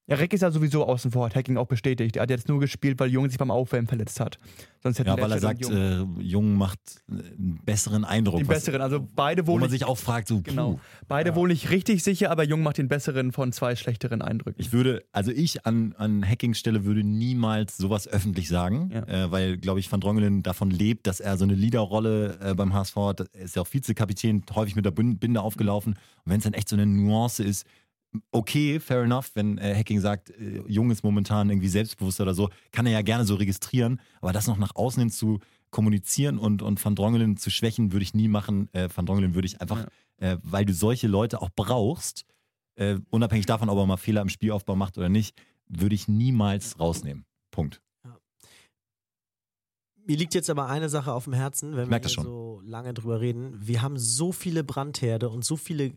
Ja, 0.09 0.17
Reck 0.17 0.33
ist 0.33 0.41
ja 0.41 0.51
sowieso 0.51 0.85
außen 0.85 1.13
vor, 1.13 1.27
hat 1.27 1.37
Hacking 1.37 1.57
auch 1.57 1.69
bestätigt. 1.69 2.17
Er 2.17 2.23
hat 2.25 2.31
jetzt 2.31 2.49
nur 2.49 2.59
gespielt, 2.59 2.99
weil 2.99 3.09
Jung 3.09 3.29
sich 3.29 3.39
beim 3.39 3.53
Aufwärmen 3.53 3.87
verletzt 3.87 4.19
hat. 4.19 4.39
Sonst 4.83 4.99
hätte 4.99 5.11
Ja, 5.11 5.17
weil 5.21 5.31
er 5.31 5.39
sagt, 5.39 5.61
Jung 5.61 5.73
äh, 6.19 6.23
Jung 6.23 6.55
macht 6.57 6.81
äh, 7.09 7.13
einen 7.13 7.61
besseren 7.65 8.05
Eindruck. 8.05 8.39
den 8.39 8.49
besseren. 8.49 8.81
Also 8.83 8.99
beide 9.15 9.47
Wo 9.47 9.53
wohl 9.53 9.61
man 9.61 9.71
nicht, 9.71 9.79
sich 9.79 9.89
auch 9.89 9.97
fragt, 9.97 10.27
so, 10.27 10.39
puh, 10.39 10.43
genau. 10.43 10.81
Beide 11.07 11.37
wohl 11.37 11.47
nicht 11.47 11.71
richtig 11.71 12.03
sicher, 12.03 12.33
aber 12.33 12.43
Jung 12.43 12.65
macht 12.65 12.79
den 12.79 12.89
besseren 12.89 13.31
von 13.31 13.53
zwei 13.53 13.77
schlechteren 13.77 14.23
Eindrücken. 14.23 14.61
Ich 14.61 14.73
würde, 14.73 15.05
also 15.13 15.31
ich 15.31 15.67
an, 15.67 15.95
an 15.97 16.29
Hackings 16.29 16.59
Stelle 16.59 16.85
würde 16.85 17.05
niemals 17.05 17.77
sowas 17.77 18.09
öffentlich 18.09 18.49
sagen, 18.49 18.91
Ja. 18.93 19.07
äh, 19.27 19.31
weil, 19.31 19.57
glaube 19.57 19.79
ich, 19.79 19.91
Van 19.93 20.01
Drongelen 20.01 20.43
davon 20.43 20.73
lebt, 20.73 21.07
dass 21.07 21.21
er 21.21 21.37
so 21.37 21.45
eine 21.45 21.55
Leaderrolle 21.55 22.39
äh, 22.41 22.55
beim 22.55 22.75
HSV 22.75 22.97
hat. 22.97 23.21
Er 23.35 23.43
ist 23.45 23.55
ja 23.55 23.63
auch 23.63 23.69
Vizekapitän, 23.73 24.43
häufig 24.53 24.75
mit 24.75 24.85
der 24.85 24.91
Binde 24.91 25.41
aufgelaufen. 25.41 25.93
Und 25.93 26.33
wenn 26.33 26.39
es 26.39 26.45
dann 26.45 26.55
echt 26.55 26.69
so 26.69 26.75
eine 26.75 26.87
Nuance 26.87 27.45
ist, 27.45 27.67
okay, 28.31 28.81
fair 28.81 29.03
enough, 29.03 29.31
wenn 29.35 29.59
äh, 29.59 29.75
Hacking 29.75 30.01
sagt, 30.01 30.31
äh, 30.31 30.63
Jung 30.67 30.91
ist 30.91 31.03
momentan 31.03 31.51
irgendwie 31.51 31.69
selbstbewusst 31.69 32.21
oder 32.21 32.35
so, 32.35 32.51
kann 32.71 32.87
er 32.87 32.93
ja 32.93 33.03
gerne 33.03 33.25
so 33.25 33.35
registrieren, 33.35 34.01
aber 34.21 34.33
das 34.33 34.47
noch 34.47 34.59
nach 34.59 34.75
außen 34.75 35.01
hin 35.01 35.11
zu 35.11 35.41
kommunizieren 35.71 36.39
und, 36.39 36.63
und 36.63 36.85
Van 36.85 36.95
Drongelen 36.95 37.37
zu 37.37 37.51
schwächen, 37.51 37.93
würde 37.93 38.03
ich 38.03 38.15
nie 38.15 38.29
machen. 38.29 38.69
Äh, 38.73 38.89
Van 38.95 39.07
Drongelen 39.07 39.35
würde 39.35 39.47
ich 39.47 39.61
einfach, 39.61 39.87
äh, 40.19 40.37
weil 40.43 40.65
du 40.65 40.75
solche 40.75 41.09
Leute 41.09 41.41
auch 41.41 41.51
brauchst, 41.55 42.25
äh, 42.77 42.99
unabhängig 43.11 43.47
davon, 43.47 43.69
ob 43.69 43.79
er 43.79 43.87
mal 43.87 43.97
Fehler 43.97 44.21
im 44.21 44.29
Spielaufbau 44.29 44.77
macht 44.77 44.99
oder 44.99 45.09
nicht, 45.09 45.35
würde 45.67 45.95
ich 45.95 46.09
niemals 46.09 46.79
rausnehmen. 46.79 47.25
Punkt. 47.51 47.81
Mir 50.05 50.17
liegt 50.17 50.35
jetzt 50.35 50.51
aber 50.51 50.67
eine 50.67 50.89
Sache 50.89 51.13
auf 51.13 51.25
dem 51.25 51.33
Herzen, 51.33 51.77
wenn 51.77 51.89
wir 51.89 52.09
so 52.09 52.61
lange 52.65 52.93
drüber 52.93 53.21
reden. 53.21 53.57
Wir 53.61 53.83
haben 53.83 53.99
so 53.99 54.33
viele 54.33 54.65
Brandherde 54.65 55.31
und 55.31 55.45
so 55.45 55.57
viele 55.57 55.93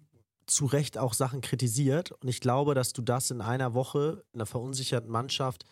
zu 0.47 0.65
Recht 0.65 0.97
auch 0.97 1.13
Sachen 1.13 1.41
kritisiert. 1.41 2.11
Und 2.11 2.27
ich 2.27 2.39
glaube, 2.39 2.75
dass 2.75 2.93
du 2.93 3.01
das 3.01 3.31
in 3.31 3.41
einer 3.41 3.73
Woche, 3.73 4.23
in 4.33 4.39
einer 4.39 4.45
verunsicherten 4.45 5.09
Mannschaft, 5.09 5.65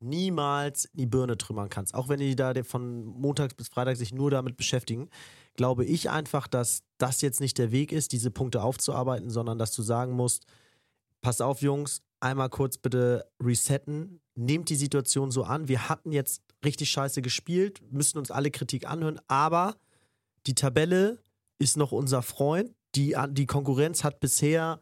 niemals 0.00 0.86
in 0.86 0.98
die 0.98 1.06
Birne 1.06 1.36
trümmern 1.36 1.68
kannst. 1.68 1.94
Auch 1.94 2.08
wenn 2.08 2.20
die 2.20 2.34
da 2.34 2.52
von 2.64 3.04
Montags 3.04 3.54
bis 3.54 3.68
Freitag 3.68 3.96
sich 3.96 4.12
nur 4.12 4.30
damit 4.30 4.56
beschäftigen, 4.56 5.10
glaube 5.54 5.84
ich 5.84 6.10
einfach, 6.10 6.46
dass 6.46 6.82
das 6.98 7.20
jetzt 7.20 7.40
nicht 7.40 7.58
der 7.58 7.70
Weg 7.70 7.92
ist, 7.92 8.12
diese 8.12 8.30
Punkte 8.30 8.62
aufzuarbeiten, 8.62 9.30
sondern 9.30 9.58
dass 9.58 9.72
du 9.74 9.82
sagen 9.82 10.12
musst, 10.12 10.46
pass 11.20 11.40
auf, 11.40 11.60
Jungs, 11.60 12.02
einmal 12.20 12.48
kurz 12.48 12.78
bitte 12.78 13.26
resetten, 13.42 14.20
nehmt 14.34 14.70
die 14.70 14.76
Situation 14.76 15.30
so 15.30 15.44
an. 15.44 15.68
Wir 15.68 15.88
hatten 15.88 16.12
jetzt 16.12 16.42
richtig 16.64 16.90
scheiße 16.90 17.20
gespielt, 17.20 17.82
müssen 17.90 18.18
uns 18.18 18.30
alle 18.30 18.50
Kritik 18.50 18.88
anhören, 18.88 19.20
aber 19.28 19.76
die 20.46 20.54
Tabelle 20.54 21.22
ist 21.58 21.76
noch 21.76 21.92
unser 21.92 22.22
Freund. 22.22 22.74
Die, 22.94 23.16
die 23.30 23.46
Konkurrenz 23.46 24.04
hat 24.04 24.20
bisher 24.20 24.80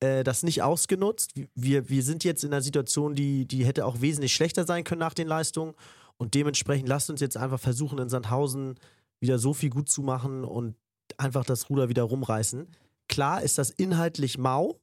äh, 0.00 0.22
das 0.22 0.42
nicht 0.42 0.62
ausgenutzt. 0.62 1.32
Wir, 1.54 1.88
wir 1.88 2.02
sind 2.02 2.24
jetzt 2.24 2.44
in 2.44 2.52
einer 2.52 2.62
Situation, 2.62 3.14
die, 3.14 3.46
die 3.46 3.64
hätte 3.64 3.84
auch 3.84 4.00
wesentlich 4.00 4.32
schlechter 4.32 4.64
sein 4.64 4.84
können 4.84 5.00
nach 5.00 5.14
den 5.14 5.28
Leistungen. 5.28 5.74
Und 6.16 6.34
dementsprechend 6.34 6.88
lasst 6.88 7.10
uns 7.10 7.20
jetzt 7.20 7.36
einfach 7.36 7.60
versuchen, 7.60 7.98
in 7.98 8.08
Sandhausen 8.08 8.78
wieder 9.20 9.38
so 9.38 9.54
viel 9.54 9.70
gut 9.70 9.88
zu 9.88 10.02
machen 10.02 10.44
und 10.44 10.76
einfach 11.16 11.44
das 11.44 11.70
Ruder 11.70 11.88
wieder 11.88 12.02
rumreißen. 12.02 12.68
Klar 13.08 13.42
ist 13.42 13.58
das 13.58 13.70
inhaltlich 13.70 14.38
mau, 14.38 14.80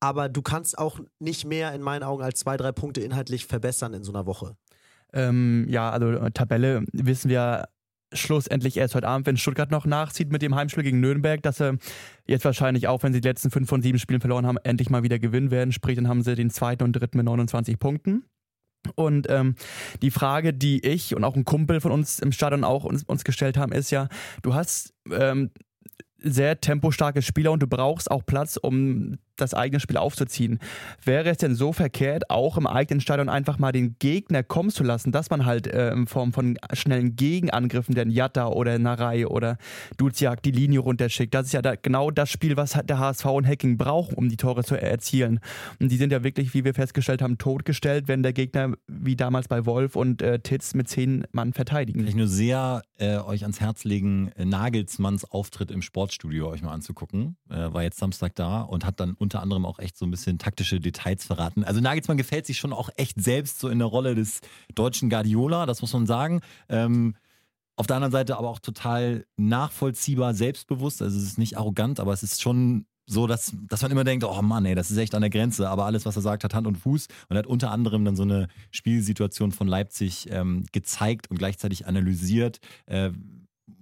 aber 0.00 0.28
du 0.28 0.42
kannst 0.42 0.78
auch 0.78 1.00
nicht 1.18 1.44
mehr 1.44 1.72
in 1.72 1.82
meinen 1.82 2.02
Augen 2.02 2.22
als 2.22 2.40
zwei, 2.40 2.56
drei 2.56 2.72
Punkte 2.72 3.00
inhaltlich 3.00 3.46
verbessern 3.46 3.94
in 3.94 4.04
so 4.04 4.12
einer 4.12 4.26
Woche. 4.26 4.56
Ähm, 5.12 5.66
ja, 5.68 5.90
also 5.90 6.10
äh, 6.10 6.30
Tabelle 6.32 6.84
wissen 6.92 7.30
wir 7.30 7.68
schlussendlich 8.12 8.76
erst 8.76 8.94
heute 8.94 9.08
Abend, 9.08 9.26
wenn 9.26 9.36
Stuttgart 9.36 9.70
noch 9.70 9.86
nachzieht 9.86 10.30
mit 10.30 10.42
dem 10.42 10.54
Heimspiel 10.54 10.84
gegen 10.84 11.00
Nürnberg, 11.00 11.42
dass 11.42 11.58
sie 11.58 11.78
jetzt 12.26 12.44
wahrscheinlich 12.44 12.88
auch, 12.88 13.02
wenn 13.02 13.12
sie 13.12 13.20
die 13.20 13.28
letzten 13.28 13.50
fünf 13.50 13.68
von 13.68 13.82
sieben 13.82 13.98
Spielen 13.98 14.20
verloren 14.20 14.46
haben, 14.46 14.58
endlich 14.64 14.90
mal 14.90 15.02
wieder 15.02 15.18
gewinnen 15.18 15.50
werden. 15.50 15.72
Sprich, 15.72 15.96
dann 15.96 16.08
haben 16.08 16.22
sie 16.22 16.34
den 16.34 16.50
zweiten 16.50 16.84
und 16.84 16.92
dritten 16.92 17.16
mit 17.16 17.26
29 17.26 17.78
Punkten. 17.78 18.24
Und 18.94 19.26
ähm, 19.28 19.56
die 20.02 20.10
Frage, 20.12 20.52
die 20.54 20.84
ich 20.86 21.16
und 21.16 21.24
auch 21.24 21.34
ein 21.34 21.44
Kumpel 21.44 21.80
von 21.80 21.90
uns 21.90 22.20
im 22.20 22.32
Stadion 22.32 22.62
auch 22.62 22.84
uns, 22.84 23.02
uns 23.02 23.24
gestellt 23.24 23.56
haben, 23.56 23.72
ist 23.72 23.90
ja, 23.90 24.08
du 24.42 24.54
hast 24.54 24.94
ähm, 25.10 25.50
sehr 26.18 26.60
tempostarke 26.60 27.22
Spieler 27.22 27.52
und 27.52 27.62
du 27.62 27.66
brauchst 27.66 28.10
auch 28.10 28.24
Platz, 28.24 28.56
um 28.56 29.18
das 29.36 29.54
eigene 29.54 29.80
Spiel 29.80 29.96
aufzuziehen. 29.96 30.58
Wäre 31.04 31.30
es 31.30 31.38
denn 31.38 31.54
so 31.54 31.72
verkehrt, 31.72 32.30
auch 32.30 32.56
im 32.56 32.66
eigenen 32.66 33.00
Stadion 33.00 33.28
einfach 33.28 33.58
mal 33.58 33.72
den 33.72 33.96
Gegner 33.98 34.42
kommen 34.42 34.70
zu 34.70 34.82
lassen, 34.82 35.12
dass 35.12 35.30
man 35.30 35.46
halt 35.46 35.66
äh, 35.66 35.92
in 35.92 36.06
Form 36.06 36.32
von 36.32 36.58
schnellen 36.72 37.16
Gegenangriffen, 37.16 37.94
den 37.94 38.10
Jatta 38.10 38.48
oder 38.48 38.78
Narei 38.78 39.26
oder 39.26 39.58
Duziak 39.96 40.42
die 40.42 40.50
Linie 40.50 40.80
runterschickt? 40.80 41.34
Das 41.34 41.46
ist 41.46 41.52
ja 41.52 41.62
da 41.62 41.74
genau 41.76 42.10
das 42.10 42.30
Spiel, 42.30 42.56
was 42.56 42.78
der 42.84 42.98
HSV 42.98 43.26
und 43.26 43.46
Hacking 43.46 43.76
brauchen, 43.76 44.14
um 44.14 44.28
die 44.28 44.36
Tore 44.36 44.64
zu 44.64 44.80
erzielen. 44.80 45.40
Und 45.80 45.92
die 45.92 45.96
sind 45.96 46.12
ja 46.12 46.24
wirklich, 46.24 46.54
wie 46.54 46.64
wir 46.64 46.74
festgestellt 46.74 47.22
haben, 47.22 47.38
totgestellt, 47.38 48.08
wenn 48.08 48.22
der 48.22 48.32
Gegner 48.32 48.72
wie 48.86 49.16
damals 49.16 49.48
bei 49.48 49.66
Wolf 49.66 49.96
und 49.96 50.22
äh, 50.22 50.38
Titz 50.38 50.74
mit 50.74 50.88
zehn 50.88 51.24
Mann 51.32 51.52
verteidigen. 51.52 52.00
Kann 52.00 52.08
ich 52.08 52.14
nur 52.14 52.28
sehr 52.28 52.82
äh, 52.98 53.18
euch 53.18 53.42
ans 53.42 53.60
Herz 53.60 53.84
legen, 53.84 54.30
äh, 54.36 54.44
Nagelsmanns 54.44 55.24
Auftritt 55.30 55.70
im 55.70 55.82
Sportstudio 56.16 56.48
euch 56.48 56.62
mal 56.62 56.72
anzugucken. 56.72 57.36
Äh, 57.50 57.72
war 57.72 57.82
jetzt 57.82 57.98
Samstag 57.98 58.34
da 58.34 58.62
und 58.62 58.86
hat 58.86 59.00
dann 59.00 59.12
unter 59.14 59.42
anderem 59.42 59.66
auch 59.66 59.78
echt 59.78 59.98
so 59.98 60.06
ein 60.06 60.10
bisschen 60.10 60.38
taktische 60.38 60.80
Details 60.80 61.24
verraten. 61.24 61.62
Also 61.62 61.80
Nagelsmann 61.80 62.16
gefällt 62.16 62.46
sich 62.46 62.58
schon 62.58 62.72
auch 62.72 62.88
echt 62.96 63.22
selbst 63.22 63.58
so 63.58 63.68
in 63.68 63.78
der 63.78 63.88
Rolle 63.88 64.14
des 64.14 64.40
deutschen 64.74 65.10
Guardiola, 65.10 65.66
das 65.66 65.82
muss 65.82 65.92
man 65.92 66.06
sagen. 66.06 66.40
Ähm, 66.68 67.16
auf 67.76 67.86
der 67.86 67.96
anderen 67.96 68.12
Seite 68.12 68.38
aber 68.38 68.48
auch 68.48 68.60
total 68.60 69.26
nachvollziehbar, 69.36 70.32
selbstbewusst. 70.32 71.02
Also 71.02 71.18
es 71.18 71.24
ist 71.24 71.38
nicht 71.38 71.58
arrogant, 71.58 72.00
aber 72.00 72.14
es 72.14 72.22
ist 72.22 72.40
schon 72.40 72.86
so, 73.04 73.26
dass, 73.26 73.52
dass 73.68 73.82
man 73.82 73.90
immer 73.90 74.04
denkt, 74.04 74.24
oh 74.24 74.42
Mann, 74.42 74.64
ey, 74.64 74.74
das 74.74 74.90
ist 74.90 74.96
echt 74.96 75.14
an 75.14 75.20
der 75.20 75.30
Grenze. 75.30 75.68
Aber 75.68 75.84
alles, 75.84 76.06
was 76.06 76.16
er 76.16 76.22
sagt, 76.22 76.44
hat 76.44 76.54
Hand 76.54 76.66
und 76.66 76.76
Fuß. 76.76 77.08
Und 77.28 77.36
hat 77.36 77.46
unter 77.46 77.70
anderem 77.70 78.04
dann 78.06 78.16
so 78.16 78.22
eine 78.22 78.48
Spielsituation 78.70 79.52
von 79.52 79.68
Leipzig 79.68 80.28
ähm, 80.30 80.64
gezeigt 80.72 81.30
und 81.30 81.36
gleichzeitig 81.36 81.86
analysiert. 81.86 82.58
Äh, 82.86 83.10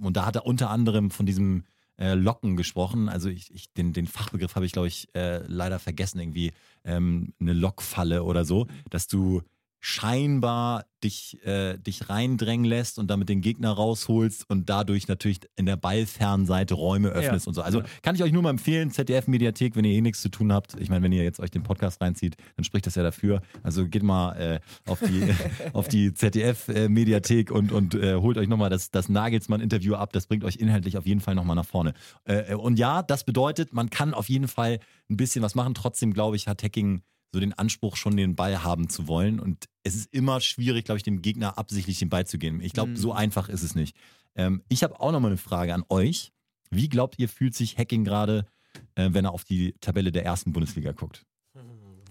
und 0.00 0.16
da 0.16 0.26
hat 0.26 0.34
er 0.34 0.46
unter 0.46 0.70
anderem 0.70 1.10
von 1.10 1.26
diesem 1.26 1.62
äh, 1.98 2.14
Locken 2.14 2.56
gesprochen. 2.56 3.08
Also 3.08 3.28
ich, 3.28 3.52
ich, 3.54 3.72
den, 3.72 3.92
den 3.92 4.06
Fachbegriff 4.06 4.56
habe 4.56 4.66
ich, 4.66 4.72
glaube 4.72 4.88
ich, 4.88 5.08
äh, 5.14 5.38
leider 5.46 5.78
vergessen. 5.78 6.20
Irgendwie 6.20 6.52
ähm, 6.84 7.32
eine 7.40 7.52
Lockfalle 7.52 8.24
oder 8.24 8.44
so, 8.44 8.66
dass 8.90 9.06
du 9.06 9.42
scheinbar 9.86 10.86
dich, 11.02 11.44
äh, 11.44 11.76
dich 11.76 12.08
reindrängen 12.08 12.64
lässt 12.64 12.98
und 12.98 13.10
damit 13.10 13.28
den 13.28 13.42
Gegner 13.42 13.70
rausholst 13.70 14.48
und 14.48 14.70
dadurch 14.70 15.08
natürlich 15.08 15.40
in 15.56 15.66
der 15.66 15.76
Ballfernseite 15.76 16.72
Räume 16.72 17.10
öffnest 17.10 17.44
Ja. 17.44 17.50
und 17.50 17.54
so. 17.54 17.60
Also 17.60 17.80
Ja. 17.80 17.84
kann 18.00 18.14
ich 18.14 18.22
euch 18.22 18.32
nur 18.32 18.40
mal 18.40 18.48
empfehlen, 18.48 18.90
ZDF-Mediathek, 18.90 19.76
wenn 19.76 19.84
ihr 19.84 19.92
eh 19.92 20.00
nichts 20.00 20.22
zu 20.22 20.30
tun 20.30 20.54
habt. 20.54 20.80
Ich 20.80 20.88
meine, 20.88 21.02
wenn 21.04 21.12
ihr 21.12 21.22
jetzt 21.22 21.38
euch 21.38 21.50
den 21.50 21.62
Podcast 21.62 22.00
reinzieht, 22.00 22.36
dann 22.56 22.64
spricht 22.64 22.86
das 22.86 22.94
ja 22.94 23.02
dafür. 23.02 23.42
Also 23.62 23.86
geht 23.86 24.02
mal 24.02 24.32
äh, 24.36 24.60
auf 24.90 25.00
die, 25.00 25.22
auf 25.74 25.86
die 25.88 26.14
ZDF-Mediathek 26.14 27.50
und, 27.50 27.70
und 27.70 27.94
äh, 27.94 28.14
holt 28.14 28.38
euch 28.38 28.48
nochmal 28.48 28.70
das, 28.70 28.90
das 28.90 29.10
Nagelsmann-Interview 29.10 29.96
ab. 29.96 30.14
Das 30.14 30.26
bringt 30.26 30.44
euch 30.44 30.56
inhaltlich 30.56 30.96
auf 30.96 31.04
jeden 31.06 31.20
Fall 31.20 31.34
nochmal 31.34 31.56
nach 31.56 31.66
vorne. 31.66 31.92
Äh, 32.24 32.54
und 32.54 32.78
ja, 32.78 33.02
das 33.02 33.24
bedeutet, 33.24 33.74
man 33.74 33.90
kann 33.90 34.14
auf 34.14 34.30
jeden 34.30 34.48
Fall 34.48 34.78
ein 35.10 35.18
bisschen 35.18 35.42
was 35.42 35.54
machen. 35.54 35.74
Trotzdem, 35.74 36.14
glaube 36.14 36.36
ich, 36.36 36.48
hat 36.48 36.62
Hacking 36.62 37.02
so 37.34 37.40
den 37.40 37.52
Anspruch, 37.52 37.96
schon 37.96 38.16
den 38.16 38.34
Ball 38.34 38.62
haben 38.64 38.88
zu 38.88 39.06
wollen. 39.08 39.38
Und 39.40 39.66
es 39.82 39.94
ist 39.94 40.12
immer 40.14 40.40
schwierig, 40.40 40.86
glaube 40.86 40.96
ich, 40.96 41.02
dem 41.02 41.20
Gegner 41.20 41.58
absichtlich 41.58 41.98
den 41.98 42.08
Ball 42.08 42.26
zu 42.26 42.38
geben. 42.38 42.60
Ich 42.62 42.72
glaube, 42.72 42.92
Mhm. 42.92 42.96
so 42.96 43.12
einfach 43.12 43.48
ist 43.50 43.62
es 43.62 43.74
nicht. 43.74 43.94
Ähm, 44.36 44.62
ich 44.68 44.82
habe 44.82 44.98
auch 44.98 45.12
nochmal 45.12 45.30
eine 45.32 45.36
Frage 45.38 45.74
an 45.74 45.84
euch. 45.90 46.32
Wie 46.70 46.88
glaubt 46.88 47.18
ihr, 47.18 47.28
fühlt 47.28 47.54
sich 47.54 47.76
Hacking 47.76 48.04
gerade, 48.04 48.46
äh, 48.94 49.10
wenn 49.12 49.24
er 49.26 49.32
auf 49.32 49.44
die 49.44 49.74
Tabelle 49.80 50.10
der 50.10 50.24
ersten 50.24 50.52
Bundesliga 50.52 50.92
guckt? 50.92 51.24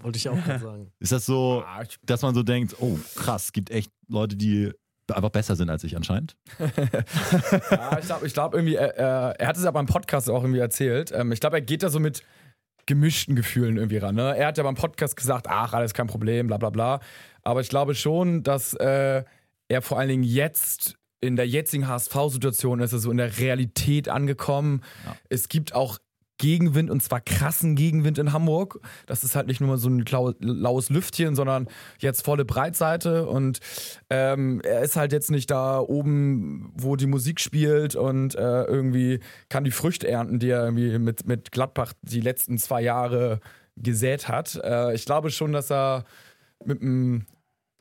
Wollte 0.02 0.18
ich 0.18 0.30
auch 0.30 0.36
gerade 0.44 0.60
sagen. 0.60 0.92
Ist 1.00 1.12
das 1.14 1.26
so, 1.26 1.64
Ah, 1.66 1.84
dass 2.06 2.22
man 2.22 2.36
so 2.36 2.44
denkt, 2.44 2.76
oh 2.80 3.00
krass, 3.16 3.52
gibt 3.54 3.70
echt 3.72 3.92
Leute, 4.08 4.36
die 4.36 4.72
einfach 5.12 5.30
besser 5.30 5.56
sind 5.56 5.70
als 5.70 5.84
ich 5.84 5.96
anscheinend? 5.96 6.36
Ja, 7.72 7.98
ich 8.00 8.06
glaube 8.06 8.28
ich 8.28 8.34
glaub 8.34 8.54
irgendwie, 8.54 8.76
er, 8.76 8.96
er, 8.98 9.40
er 9.40 9.48
hat 9.48 9.58
es 9.58 9.64
ja 9.64 9.72
beim 9.72 9.86
Podcast 9.86 10.30
auch 10.30 10.44
irgendwie 10.44 10.60
erzählt. 10.60 11.12
Ähm, 11.14 11.32
ich 11.32 11.40
glaube, 11.40 11.58
er 11.58 11.62
geht 11.62 11.84
da 11.84 11.90
so 11.90 12.00
mit 12.00 12.24
gemischten 12.86 13.36
Gefühlen 13.36 13.78
irgendwie 13.78 13.98
ran. 13.98 14.16
Ne? 14.16 14.36
Er 14.38 14.48
hat 14.48 14.58
ja 14.58 14.64
beim 14.64 14.76
Podcast 14.76 15.16
gesagt, 15.16 15.48
ach, 15.50 15.74
alles 15.74 15.94
kein 15.94 16.08
Problem, 16.08 16.48
bla 16.48 16.58
bla 16.58 16.70
bla. 16.70 17.00
Aber 17.44 17.62
ich 17.62 17.70
glaube 17.70 17.96
schon, 17.96 18.44
dass 18.44 18.74
äh, 18.74 19.24
er 19.68 19.82
vor 19.82 20.00
allen 20.00 20.10
Dingen 20.10 20.24
jetzt 20.24 20.96
in 21.22 21.36
der 21.36 21.48
jetzigen 21.48 21.88
HSV-Situation 21.88 22.82
ist, 22.82 22.92
er 22.92 23.00
so 23.00 23.10
in 23.12 23.18
der 23.18 23.38
Realität 23.38 24.10
angekommen. 24.10 24.82
Ja. 25.06 25.16
Es 25.30 25.48
gibt 25.48 25.74
auch 25.74 25.98
Gegenwind 26.40 26.90
und 26.90 27.02
zwar 27.04 27.22
krassen 27.22 27.76
Gegenwind 27.76 28.18
in 28.18 28.34
Hamburg. 28.34 28.80
Das 29.06 29.24
ist 29.24 29.36
halt 29.36 29.48
nicht 29.48 29.62
nur 29.62 29.70
mal 29.70 29.78
so 29.78 29.90
ein 29.90 30.04
lau- 30.10 30.34
laues 30.40 30.90
Lüftchen, 30.90 31.36
sondern 31.36 31.68
jetzt 32.00 32.26
volle 32.26 32.44
Breitseite 32.46 33.28
und 33.28 33.60
ähm, 34.10 34.60
er 34.64 34.82
ist 34.82 34.96
halt 34.96 35.12
jetzt 35.14 35.32
nicht 35.32 35.52
da 35.52 35.80
oben, 35.80 36.72
wo 36.76 36.96
die 36.96 37.06
Musik 37.08 37.40
spielt 37.40 37.96
und 37.96 38.36
äh, 38.36 38.64
irgendwie 38.64 39.20
kann 39.50 39.64
die 39.64 39.72
Früchte 39.72 40.08
ernten, 40.08 40.40
die 40.40 40.50
er 40.50 40.64
irgendwie 40.66 40.98
mit, 41.00 41.28
mit 41.28 41.52
Gladbach 41.52 41.94
die 42.02 42.22
letzten 42.22 42.58
zwei 42.58 42.82
Jahre 42.82 43.40
gesät 43.76 44.28
hat. 44.28 44.60
Äh, 44.64 44.94
ich 44.96 45.06
glaube 45.06 45.30
schon, 45.30 45.54
dass 45.54 45.72
er 45.72 46.04
mit 46.66 46.82
einem 46.82 47.26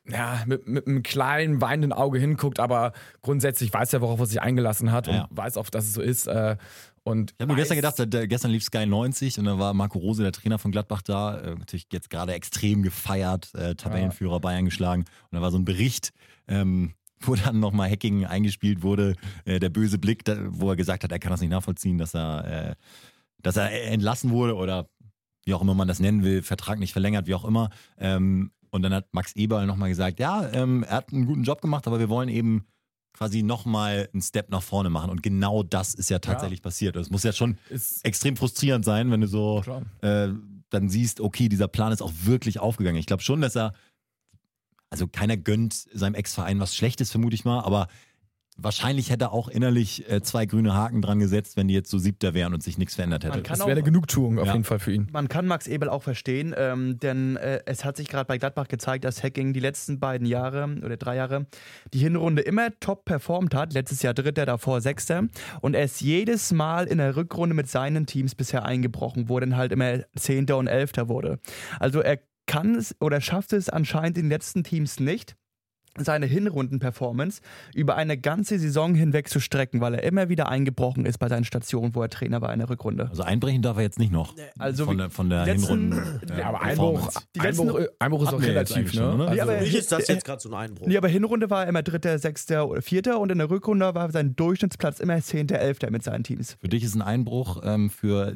ja, 0.08 0.42
mit, 0.46 0.66
mit 0.66 0.88
einem 0.88 1.04
kleinen 1.04 1.60
weinenden 1.60 1.92
Auge 1.92 2.18
hinguckt, 2.18 2.58
aber 2.58 2.92
grundsätzlich 3.22 3.72
weiß 3.72 3.92
er, 3.92 4.00
worauf 4.00 4.18
er 4.18 4.26
sich 4.26 4.42
eingelassen 4.42 4.90
hat 4.90 5.06
Ja. 5.06 5.26
und 5.30 5.36
weiß 5.36 5.56
auch, 5.58 5.70
dass 5.70 5.84
es 5.84 5.92
so 5.92 6.02
ist. 6.02 6.26
Äh, 6.26 6.56
Und 7.04 7.32
Ich 7.32 7.36
habe 7.40 7.48
nur 7.48 7.56
gestern 7.56 7.76
gedacht, 7.76 7.96
da- 7.98 8.26
gestern 8.26 8.50
lief 8.52 8.62
Sky 8.62 8.86
90 8.86 9.38
und 9.38 9.44
dann 9.46 9.58
war 9.58 9.74
Marco 9.74 9.98
Rose, 9.98 10.22
der 10.22 10.32
Trainer 10.32 10.58
von 10.58 10.70
Gladbach, 10.70 11.02
da. 11.02 11.38
Äh, 11.38 11.54
natürlich 11.56 11.86
jetzt 11.92 12.10
gerade 12.10 12.32
extrem 12.34 12.82
gefeiert, 12.82 13.52
äh, 13.54 13.74
Tabellenführer 13.74 14.38
Bayern 14.40 14.64
geschlagen. 14.66 15.02
Und 15.30 15.36
da 15.36 15.40
war 15.42 15.50
so 15.50 15.58
ein 15.58 15.64
Bericht, 15.64 16.12
ähm, 16.46 16.94
wo 17.20 17.34
dann 17.34 17.58
nochmal 17.60 17.90
Hacking 17.90 18.24
eingespielt 18.24 18.82
wurde, 18.82 19.16
äh, 19.44 19.58
der 19.58 19.68
böse 19.70 19.98
Blick, 19.98 20.24
da, 20.24 20.36
wo 20.50 20.70
er 20.70 20.76
gesagt 20.76 21.02
hat, 21.04 21.10
er 21.12 21.18
kann 21.18 21.30
das 21.32 21.40
nicht 21.40 21.50
nachvollziehen, 21.50 21.98
dass 21.98 22.14
er, 22.14 22.70
äh, 22.70 22.74
dass 23.42 23.56
er 23.56 23.70
entlassen 23.90 24.30
wurde 24.30 24.54
oder 24.54 24.88
wie 25.44 25.54
auch 25.54 25.62
immer 25.62 25.74
man 25.74 25.88
das 25.88 25.98
nennen 25.98 26.22
will, 26.22 26.42
Vertrag 26.42 26.78
nicht 26.78 26.92
verlängert, 26.92 27.26
wie 27.26 27.34
auch 27.34 27.44
immer. 27.44 27.70
Ähm, 27.98 28.52
und 28.70 28.82
dann 28.82 28.94
hat 28.94 29.12
Max 29.12 29.34
Eberl 29.34 29.66
nochmal 29.66 29.88
gesagt, 29.88 30.20
ja, 30.20 30.48
ähm, 30.52 30.84
er 30.84 30.96
hat 30.98 31.12
einen 31.12 31.26
guten 31.26 31.42
Job 31.42 31.60
gemacht, 31.60 31.86
aber 31.88 31.98
wir 31.98 32.08
wollen 32.08 32.28
eben 32.28 32.64
quasi 33.12 33.42
nochmal 33.42 34.08
einen 34.12 34.22
Step 34.22 34.50
nach 34.50 34.62
vorne 34.62 34.90
machen. 34.90 35.10
Und 35.10 35.22
genau 35.22 35.62
das 35.62 35.94
ist 35.94 36.10
ja 36.10 36.18
tatsächlich 36.18 36.62
passiert. 36.62 36.96
Es 36.96 37.10
muss 37.10 37.22
ja 37.22 37.32
schon 37.32 37.58
ist 37.68 38.04
extrem 38.04 38.36
frustrierend 38.36 38.84
sein, 38.84 39.10
wenn 39.10 39.20
du 39.20 39.26
so 39.26 39.62
äh, 40.00 40.28
dann 40.70 40.88
siehst, 40.88 41.20
okay, 41.20 41.48
dieser 41.48 41.68
Plan 41.68 41.92
ist 41.92 42.02
auch 42.02 42.12
wirklich 42.22 42.58
aufgegangen. 42.58 42.98
Ich 42.98 43.06
glaube 43.06 43.22
schon, 43.22 43.40
dass 43.40 43.56
er, 43.56 43.74
also 44.90 45.06
keiner 45.06 45.36
gönnt 45.36 45.74
seinem 45.74 46.14
Ex-Verein 46.14 46.60
was 46.60 46.74
Schlechtes, 46.74 47.10
vermute 47.10 47.34
ich 47.34 47.44
mal, 47.44 47.60
aber 47.60 47.88
wahrscheinlich 48.56 49.10
hätte 49.10 49.26
er 49.26 49.32
auch 49.32 49.48
innerlich 49.48 50.08
äh, 50.10 50.22
zwei 50.22 50.46
grüne 50.46 50.74
Haken 50.74 51.02
dran 51.02 51.18
gesetzt, 51.18 51.56
wenn 51.56 51.68
die 51.68 51.74
jetzt 51.74 51.90
so 51.90 51.98
siebter 51.98 52.34
wären 52.34 52.54
und 52.54 52.62
sich 52.62 52.78
nichts 52.78 52.94
verändert 52.94 53.24
hätte. 53.24 53.42
Das 53.42 53.58
wäre 53.60 53.70
eine 53.72 53.82
Genugtuung 53.82 54.38
auf 54.38 54.46
Ja. 54.46 54.52
jeden 54.52 54.64
Fall 54.64 54.78
für 54.78 54.92
ihn. 54.92 55.08
Man 55.12 55.28
kann 55.28 55.46
Max 55.46 55.66
Ebel 55.66 55.88
auch 55.88 56.02
verstehen, 56.02 56.54
ähm, 56.56 56.98
denn 56.98 57.36
äh, 57.36 57.60
es 57.66 57.84
hat 57.84 57.96
sich 57.96 58.08
gerade 58.08 58.26
bei 58.26 58.38
Gladbach 58.38 58.68
gezeigt, 58.68 59.04
dass 59.04 59.22
Hacking 59.22 59.52
die 59.52 59.60
letzten 59.60 59.98
beiden 60.00 60.26
Jahre 60.26 60.76
oder 60.84 60.96
drei 60.96 61.16
Jahre 61.16 61.46
die 61.92 61.98
Hinrunde 61.98 62.42
immer 62.42 62.68
top 62.80 63.04
performt 63.04 63.54
hat. 63.54 63.72
Letztes 63.72 64.02
Jahr 64.02 64.14
Dritter, 64.14 64.46
davor 64.46 64.80
Sechster. 64.80 65.24
Und 65.60 65.74
er 65.74 65.84
ist 65.84 66.00
jedes 66.00 66.52
Mal 66.52 66.86
in 66.86 66.98
der 66.98 67.16
Rückrunde 67.16 67.54
mit 67.54 67.68
seinen 67.68 68.06
Teams 68.06 68.34
bisher 68.34 68.64
eingebrochen, 68.64 69.28
wo 69.28 69.36
er 69.38 69.40
dann 69.42 69.56
halt 69.56 69.72
immer 69.72 70.00
Zehnter 70.16 70.56
und 70.58 70.66
Elfter 70.66 71.08
wurde. 71.08 71.38
Also 71.80 72.00
er 72.00 72.18
kann 72.46 72.74
es 72.74 72.94
oder 73.00 73.20
schafft 73.20 73.52
es 73.52 73.68
anscheinend 73.68 74.18
in 74.18 74.24
den 74.24 74.30
letzten 74.30 74.64
Teams 74.64 74.98
nicht, 75.00 75.36
seine 75.98 76.26
Hinrunden-Performance 76.26 77.42
über 77.74 77.96
eine 77.96 78.16
ganze 78.16 78.58
Saison 78.58 78.94
hinweg 78.94 79.28
zu 79.28 79.40
strecken, 79.40 79.80
weil 79.80 79.94
er 79.94 80.02
immer 80.04 80.28
wieder 80.28 80.48
eingebrochen 80.48 81.04
ist 81.04 81.18
bei 81.18 81.28
seinen 81.28 81.44
Stationen, 81.44 81.94
wo 81.94 82.02
er 82.02 82.08
Trainer 82.08 82.40
war 82.40 82.52
in 82.52 82.60
der 82.60 82.70
Rückrunde. 82.70 83.08
also 83.10 83.22
einbrechen 83.22 83.62
darf 83.62 83.76
er 83.76 83.82
jetzt 83.82 83.98
nicht 83.98 84.12
noch. 84.12 84.34
Also 84.58 84.84
von 84.86 84.98
der, 84.98 85.10
von 85.10 85.28
der 85.28 85.44
letzten- 85.44 85.68
Hinrunden. 85.92 86.20
äh, 86.30 86.38
Ja, 86.40 86.48
aber 86.48 86.58
Performance. 86.60 87.06
Einbruch, 87.08 87.22
Die 87.34 87.40
letzten- 87.40 87.62
Einbruch, 87.68 87.86
Einbruch 87.98 88.22
ist 88.22 88.28
auch 88.34 88.42
relativ, 88.42 88.76
eigentlich 88.76 88.94
ne? 88.94 89.00
schon, 89.00 89.14
oder? 89.16 89.24
Also, 89.24 89.36
Ja, 89.36 89.42
aber- 89.42 89.52
Für 89.58 89.64
mich 89.64 89.74
ist 89.74 89.92
das 89.92 90.08
äh, 90.08 90.12
jetzt 90.14 90.24
gerade 90.24 90.40
so 90.40 90.48
ein 90.48 90.54
Einbruch. 90.54 90.86
Nee, 90.86 90.96
aber 90.96 91.08
Hinrunde 91.08 91.50
war 91.50 91.64
er 91.64 91.68
immer 91.68 91.82
Dritter, 91.82 92.18
Sechster 92.18 92.68
oder 92.68 92.82
Vierter 92.82 93.18
und 93.20 93.30
in 93.30 93.38
der 93.38 93.50
Rückrunde 93.50 93.94
war 93.94 94.10
sein 94.10 94.34
Durchschnittsplatz 94.36 95.00
immer 95.00 95.20
Zehnter, 95.20 95.58
Elfter 95.58 95.90
mit 95.90 96.02
seinen 96.02 96.24
Teams. 96.24 96.56
Für 96.60 96.68
dich 96.68 96.82
ist 96.84 96.94
ein 96.94 97.02
Einbruch, 97.02 97.60
ähm, 97.64 97.90
für 97.90 98.28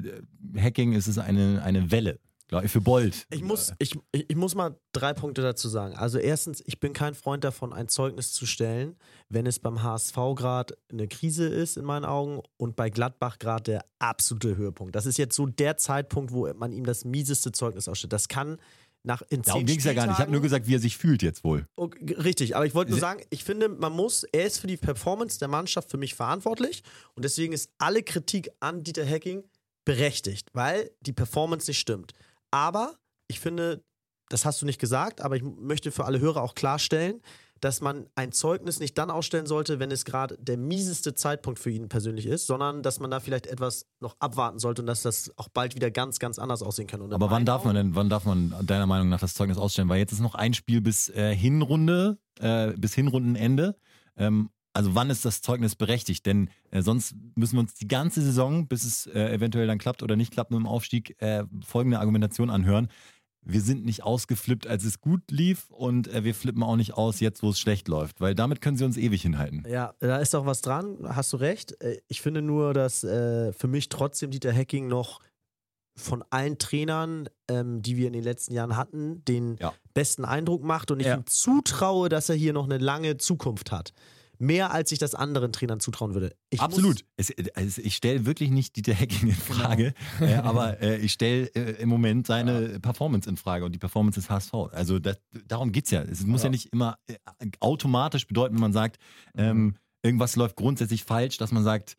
äh, 0.54 0.60
Hacking 0.60 0.92
ist 0.92 1.06
es 1.06 1.18
eine, 1.18 1.62
eine 1.64 1.90
Welle. 1.90 2.18
Für 2.66 2.80
Bolt. 2.80 3.26
Ich 3.30 3.42
muss, 3.42 3.72
ich, 3.80 3.98
ich 4.12 4.36
muss 4.36 4.54
mal 4.54 4.78
drei 4.92 5.12
Punkte 5.14 5.42
dazu 5.42 5.68
sagen. 5.68 5.96
Also 5.96 6.18
erstens, 6.18 6.62
ich 6.64 6.78
bin 6.78 6.92
kein 6.92 7.14
Freund 7.14 7.42
davon, 7.42 7.72
ein 7.72 7.88
Zeugnis 7.88 8.32
zu 8.32 8.46
stellen, 8.46 8.96
wenn 9.28 9.46
es 9.46 9.58
beim 9.58 9.82
HSV 9.82 10.14
gerade 10.36 10.76
eine 10.88 11.08
Krise 11.08 11.48
ist 11.48 11.76
in 11.76 11.84
meinen 11.84 12.04
Augen 12.04 12.40
und 12.56 12.76
bei 12.76 12.88
Gladbach 12.88 13.40
gerade 13.40 13.64
der 13.64 13.84
absolute 13.98 14.56
Höhepunkt. 14.56 14.94
Das 14.94 15.06
ist 15.06 15.18
jetzt 15.18 15.34
so 15.34 15.46
der 15.46 15.76
Zeitpunkt, 15.76 16.32
wo 16.32 16.46
man 16.54 16.72
ihm 16.72 16.86
das 16.86 17.04
mieseste 17.04 17.50
Zeugnis 17.50 17.88
ausstellt. 17.88 18.12
Das 18.12 18.28
kann 18.28 18.58
nach 19.02 19.22
in 19.28 19.42
Darum 19.42 19.64
ging 19.64 19.78
es 19.78 19.84
ja 19.84 19.92
gar 19.92 20.06
nicht. 20.06 20.14
Ich 20.14 20.20
habe 20.20 20.32
nur 20.32 20.42
gesagt, 20.42 20.66
wie 20.66 20.74
er 20.74 20.80
sich 20.80 20.96
fühlt 20.96 21.22
jetzt 21.22 21.44
wohl. 21.44 21.66
Okay, 21.76 22.14
richtig, 22.14 22.56
aber 22.56 22.66
ich 22.66 22.74
wollte 22.74 22.90
nur 22.90 23.00
sagen, 23.00 23.22
ich 23.30 23.44
finde, 23.44 23.68
man 23.68 23.92
muss, 23.92 24.24
er 24.24 24.46
ist 24.46 24.58
für 24.58 24.66
die 24.66 24.76
Performance 24.76 25.38
der 25.38 25.48
Mannschaft 25.48 25.90
für 25.90 25.96
mich 25.96 26.14
verantwortlich 26.14 26.82
und 27.14 27.24
deswegen 27.24 27.52
ist 27.52 27.70
alle 27.78 28.02
Kritik 28.02 28.50
an 28.60 28.82
Dieter 28.82 29.08
Hacking 29.08 29.44
berechtigt, 29.84 30.50
weil 30.52 30.90
die 31.00 31.12
Performance 31.12 31.70
nicht 31.70 31.78
stimmt. 31.78 32.12
Aber 32.50 32.96
ich 33.28 33.40
finde, 33.40 33.82
das 34.28 34.44
hast 34.44 34.60
du 34.62 34.66
nicht 34.66 34.80
gesagt, 34.80 35.20
aber 35.20 35.36
ich 35.36 35.42
möchte 35.42 35.92
für 35.92 36.04
alle 36.04 36.20
Hörer 36.20 36.42
auch 36.42 36.54
klarstellen, 36.54 37.22
dass 37.60 37.80
man 37.80 38.06
ein 38.14 38.32
Zeugnis 38.32 38.80
nicht 38.80 38.98
dann 38.98 39.10
ausstellen 39.10 39.46
sollte, 39.46 39.78
wenn 39.78 39.90
es 39.90 40.04
gerade 40.04 40.36
der 40.38 40.58
mieseste 40.58 41.14
Zeitpunkt 41.14 41.58
für 41.58 41.70
ihn 41.70 41.88
persönlich 41.88 42.26
ist, 42.26 42.46
sondern 42.46 42.82
dass 42.82 43.00
man 43.00 43.10
da 43.10 43.20
vielleicht 43.20 43.46
etwas 43.46 43.86
noch 44.00 44.16
abwarten 44.18 44.58
sollte 44.58 44.82
und 44.82 44.86
dass 44.86 45.02
das 45.02 45.32
auch 45.36 45.48
bald 45.48 45.74
wieder 45.74 45.90
ganz, 45.90 46.18
ganz 46.18 46.38
anders 46.38 46.62
aussehen 46.62 46.86
kann. 46.86 47.12
Aber 47.12 47.30
wann 47.30 47.46
darf 47.46 47.64
man 47.64 47.74
denn, 47.74 47.94
wann 47.94 48.10
darf 48.10 48.24
man 48.26 48.54
deiner 48.62 48.86
Meinung 48.86 49.08
nach 49.08 49.20
das 49.20 49.34
Zeugnis 49.34 49.56
ausstellen? 49.56 49.88
Weil 49.88 49.98
jetzt 49.98 50.12
ist 50.12 50.20
noch 50.20 50.34
ein 50.34 50.52
Spiel 50.52 50.80
bis 50.80 51.08
äh, 51.08 51.34
Hinrunde, 51.34 52.18
äh, 52.40 52.72
bis 52.72 52.94
Hinrundenende. 52.94 53.76
Ähm, 54.18 54.50
also 54.76 54.94
wann 54.94 55.10
ist 55.10 55.24
das 55.24 55.40
Zeugnis 55.42 55.74
berechtigt? 55.74 56.24
Denn 56.26 56.50
äh, 56.70 56.82
sonst 56.82 57.14
müssen 57.34 57.54
wir 57.56 57.60
uns 57.60 57.74
die 57.74 57.88
ganze 57.88 58.22
Saison, 58.22 58.68
bis 58.68 58.84
es 58.84 59.06
äh, 59.06 59.32
eventuell 59.34 59.66
dann 59.66 59.78
klappt 59.78 60.02
oder 60.02 60.14
nicht 60.16 60.32
klappt 60.32 60.50
mit 60.50 60.60
dem 60.60 60.66
Aufstieg, 60.66 61.20
äh, 61.20 61.44
folgende 61.64 61.98
Argumentation 61.98 62.50
anhören. 62.50 62.88
Wir 63.48 63.60
sind 63.60 63.84
nicht 63.84 64.02
ausgeflippt, 64.02 64.66
als 64.66 64.84
es 64.84 65.00
gut 65.00 65.22
lief 65.30 65.70
und 65.70 66.08
äh, 66.08 66.24
wir 66.24 66.34
flippen 66.34 66.62
auch 66.64 66.74
nicht 66.76 66.94
aus 66.94 67.20
jetzt, 67.20 67.42
wo 67.44 67.50
es 67.50 67.60
schlecht 67.60 67.86
läuft. 67.86 68.20
Weil 68.20 68.34
damit 68.34 68.60
können 68.60 68.76
sie 68.76 68.84
uns 68.84 68.96
ewig 68.96 69.22
hinhalten. 69.22 69.62
Ja, 69.68 69.94
da 70.00 70.16
ist 70.18 70.34
auch 70.34 70.46
was 70.46 70.62
dran, 70.62 70.96
hast 71.04 71.32
du 71.32 71.36
recht. 71.36 71.80
Äh, 71.80 71.98
Ich 72.08 72.20
finde 72.22 72.42
nur, 72.42 72.74
dass 72.74 73.04
äh, 73.04 73.52
für 73.52 73.68
mich 73.68 73.88
trotzdem 73.88 74.30
Dieter 74.32 74.52
Hacking 74.52 74.88
noch 74.88 75.20
von 75.98 76.22
allen 76.30 76.58
Trainern, 76.58 77.28
ähm, 77.48 77.80
die 77.82 77.96
wir 77.96 78.08
in 78.08 78.12
den 78.12 78.24
letzten 78.24 78.52
Jahren 78.52 78.76
hatten, 78.76 79.24
den 79.24 79.56
Ja. 79.60 79.72
besten 79.94 80.24
Eindruck 80.24 80.62
macht 80.62 80.90
und 80.90 81.00
ich 81.00 81.06
Ja. 81.06 81.14
ihm 81.16 81.26
zutraue, 81.26 82.08
dass 82.08 82.28
er 82.28 82.34
hier 82.34 82.52
noch 82.52 82.64
eine 82.64 82.78
lange 82.78 83.16
Zukunft 83.16 83.72
hat. 83.72 83.92
Mehr 84.38 84.72
als 84.72 84.92
ich 84.92 84.98
das 84.98 85.14
anderen 85.14 85.52
Trainern 85.52 85.80
zutrauen 85.80 86.14
würde. 86.14 86.34
Ich 86.50 86.60
Absolut. 86.60 87.04
Es, 87.16 87.32
also 87.54 87.80
ich 87.82 87.96
stelle 87.96 88.26
wirklich 88.26 88.50
nicht 88.50 88.76
Dieter 88.76 88.94
Hacking 88.94 89.28
in 89.28 89.34
Frage, 89.34 89.94
äh, 90.20 90.34
aber 90.42 90.80
äh, 90.80 90.98
ich 90.98 91.12
stelle 91.12 91.46
äh, 91.54 91.80
im 91.82 91.88
Moment 91.88 92.26
seine 92.26 92.80
Performance 92.80 93.28
in 93.28 93.36
Frage 93.36 93.64
und 93.64 93.72
die 93.72 93.78
Performance 93.78 94.20
des 94.20 94.30
HSV. 94.30 94.54
Also 94.72 94.98
das, 94.98 95.18
darum 95.46 95.72
geht 95.72 95.86
es 95.86 95.90
ja. 95.90 96.02
Es 96.02 96.24
muss 96.24 96.42
ja, 96.42 96.46
Ja. 96.46 96.50
nicht 96.50 96.72
immer 96.72 96.98
äh, 97.06 97.16
automatisch 97.60 98.26
bedeuten, 98.26 98.54
wenn 98.54 98.60
man 98.60 98.72
sagt, 98.72 98.98
ähm, 99.36 99.76
irgendwas 100.02 100.36
läuft 100.36 100.56
grundsätzlich 100.56 101.04
falsch, 101.04 101.36
dass 101.38 101.52
man 101.52 101.64
sagt, 101.64 101.96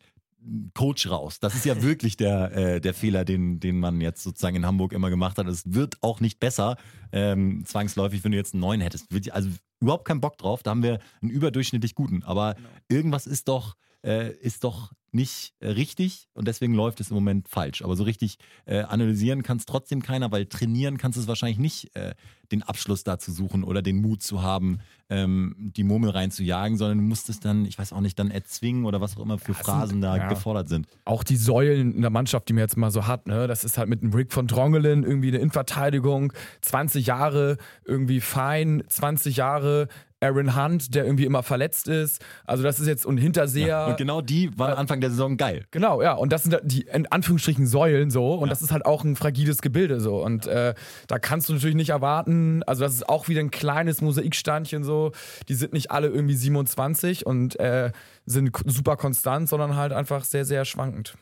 Coach 0.74 1.10
raus. 1.10 1.40
Das 1.40 1.54
ist 1.54 1.64
ja 1.64 1.82
wirklich 1.82 2.16
der, 2.16 2.52
äh, 2.56 2.80
der 2.80 2.94
Fehler, 2.94 3.24
den, 3.24 3.60
den 3.60 3.78
man 3.78 4.00
jetzt 4.00 4.22
sozusagen 4.22 4.56
in 4.56 4.66
Hamburg 4.66 4.92
immer 4.92 5.10
gemacht 5.10 5.38
hat. 5.38 5.46
Es 5.46 5.62
wird 5.72 5.98
auch 6.02 6.20
nicht 6.20 6.40
besser, 6.40 6.76
ähm, 7.12 7.64
zwangsläufig, 7.66 8.24
wenn 8.24 8.32
du 8.32 8.38
jetzt 8.38 8.54
einen 8.54 8.60
neuen 8.60 8.80
hättest. 8.80 9.06
Also 9.32 9.50
überhaupt 9.80 10.06
keinen 10.06 10.20
Bock 10.20 10.38
drauf. 10.38 10.62
Da 10.62 10.70
haben 10.70 10.82
wir 10.82 10.98
einen 11.20 11.30
überdurchschnittlich 11.30 11.94
guten. 11.94 12.22
Aber 12.22 12.56
irgendwas 12.88 13.26
ist 13.26 13.48
doch, 13.48 13.76
äh, 14.04 14.32
ist 14.32 14.64
doch 14.64 14.92
nicht 15.12 15.54
äh, 15.60 15.68
richtig 15.70 16.28
und 16.34 16.46
deswegen 16.48 16.74
läuft 16.74 17.00
es 17.00 17.10
im 17.10 17.14
Moment 17.14 17.48
falsch. 17.48 17.82
Aber 17.82 17.96
so 17.96 18.04
richtig 18.04 18.38
äh, 18.66 18.80
analysieren 18.82 19.42
kann 19.42 19.56
es 19.58 19.66
trotzdem 19.66 20.02
keiner, 20.02 20.30
weil 20.32 20.46
trainieren 20.46 20.98
kannst 20.98 21.16
du 21.16 21.22
es 21.22 21.28
wahrscheinlich 21.28 21.58
nicht, 21.58 21.94
äh, 21.96 22.14
den 22.52 22.62
Abschluss 22.62 23.04
da 23.04 23.18
zu 23.18 23.30
suchen 23.30 23.62
oder 23.62 23.82
den 23.82 24.00
Mut 24.00 24.22
zu 24.22 24.40
haben, 24.42 24.78
ähm, 25.10 25.54
die 25.58 25.84
Murmel 25.84 26.08
reinzujagen, 26.10 26.78
sondern 26.78 26.96
du 26.98 27.04
musst 27.04 27.28
es 27.28 27.40
dann, 27.40 27.66
ich 27.66 27.78
weiß 27.78 27.92
auch 27.92 28.00
nicht, 28.00 28.18
dann 28.18 28.30
erzwingen 28.30 28.86
oder 28.86 29.02
was 29.02 29.16
auch 29.18 29.22
immer 29.22 29.38
für 29.38 29.52
Ja, 29.52 29.58
es 29.60 29.66
Phrasen 29.66 29.88
sind- 29.90 30.00
da 30.02 30.16
ja. 30.16 30.28
gefordert 30.28 30.68
sind. 30.70 30.86
auch 31.04 31.24
die 31.24 31.36
Säulen 31.36 31.94
in 31.94 32.00
der 32.00 32.10
Mannschaft, 32.10 32.48
die 32.48 32.54
man 32.54 32.62
jetzt 32.62 32.76
mal 32.78 32.90
so 32.90 33.06
hat, 33.06 33.26
ne? 33.26 33.46
Das 33.48 33.64
ist 33.64 33.76
halt 33.76 33.88
mit 33.90 34.02
einem 34.02 34.14
Rick 34.14 34.32
von 34.32 34.46
Drongelen 34.46 35.04
irgendwie 35.04 35.28
eine 35.28 35.38
Innenverteidigung, 35.38 36.32
20 36.62 37.06
Jahre 37.06 37.58
irgendwie 37.84 38.20
fein, 38.20 38.82
20 38.88 39.36
Jahre 39.36 39.88
Aaron 40.20 40.56
Hunt, 40.56 40.94
der 40.94 41.04
irgendwie 41.04 41.24
immer 41.24 41.42
verletzt 41.42 41.86
ist. 41.88 42.24
Also 42.44 42.62
das 42.64 42.80
ist 42.80 42.86
jetzt 42.88 43.06
und 43.06 43.18
Hinterseher. 43.18 43.86
Und 43.88 43.96
genau 43.96 44.20
die 44.20 44.56
waren 44.58 44.72
Äh, 44.72 44.76
Anfang 44.76 45.00
der 45.00 45.10
Saison 45.10 45.36
geil. 45.36 45.64
Genau, 45.70 46.02
ja, 46.02 46.12
und 46.14 46.32
das 46.32 46.42
sind 46.42 46.58
die 46.64 46.82
in 46.82 47.06
Anführungsstrichen 47.06 47.66
Säulen 47.66 48.10
so 48.10 48.34
und 48.34 48.46
Ja. 48.46 48.50
das 48.50 48.62
ist 48.62 48.72
halt 48.72 48.84
auch 48.84 49.04
ein 49.04 49.14
fragiles 49.16 49.62
Gebilde 49.62 50.00
so 50.00 50.24
und 50.24 50.46
äh, 50.46 50.74
da 51.06 51.18
kannst 51.18 51.48
du 51.48 51.52
natürlich 51.54 51.76
nicht 51.76 51.90
erwarten, 51.90 52.62
also 52.64 52.82
das 52.84 52.94
ist 52.94 53.08
auch 53.08 53.28
wieder 53.28 53.40
ein 53.40 53.50
kleines 53.50 54.00
Mosaiksteinchen 54.00 54.82
so, 54.84 55.12
die 55.48 55.54
sind 55.54 55.72
nicht 55.72 55.90
alle 55.90 56.08
irgendwie 56.08 56.34
27 56.34 57.24
und 57.24 57.58
äh, 57.60 57.92
sind 58.26 58.50
super 58.66 58.96
konstant, 58.96 59.48
sondern 59.48 59.76
halt 59.76 59.92
einfach 59.92 60.24
sehr, 60.24 60.44
sehr 60.44 60.64
schwankend. 60.64 61.14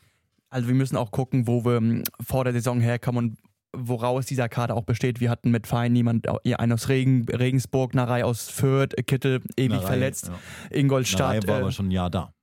Also 0.49 0.67
wir 0.69 0.75
müssen 0.75 0.95
auch 0.97 1.11
gucken, 1.11 1.45
wo 1.45 1.65
wir 1.65 1.75
ähm, 1.77 2.03
vor 2.25 2.45
der 2.45 2.53
Saison 2.53 2.79
herkommen 2.79 3.25
und 3.31 3.37
woraus 3.75 4.25
dieser 4.25 4.49
Kader 4.49 4.75
auch 4.75 4.83
besteht. 4.83 5.19
Wir 5.19 5.29
hatten 5.29 5.51
mit 5.51 5.67
Fein 5.67 5.93
niemand, 5.93 6.27
äh, 6.43 6.55
einen 6.55 6.73
aus 6.73 6.89
Regen, 6.89 7.25
Regensburg, 7.29 7.93
Narei 7.93 8.23
aus 8.23 8.49
Fürth, 8.49 8.95
Kittel 9.05 9.41
ewig 9.57 9.69
Narei, 9.77 9.85
verletzt, 9.85 10.27
Ja. 10.27 10.77
Ingolstadt. 10.77 11.35
Narei 11.35 11.47
war 11.47 11.57
äh, 11.57 11.61
aber 11.61 11.71
schon 11.71 11.87
ein 11.87 11.91
Jahr 11.91 12.09
da. 12.09 12.33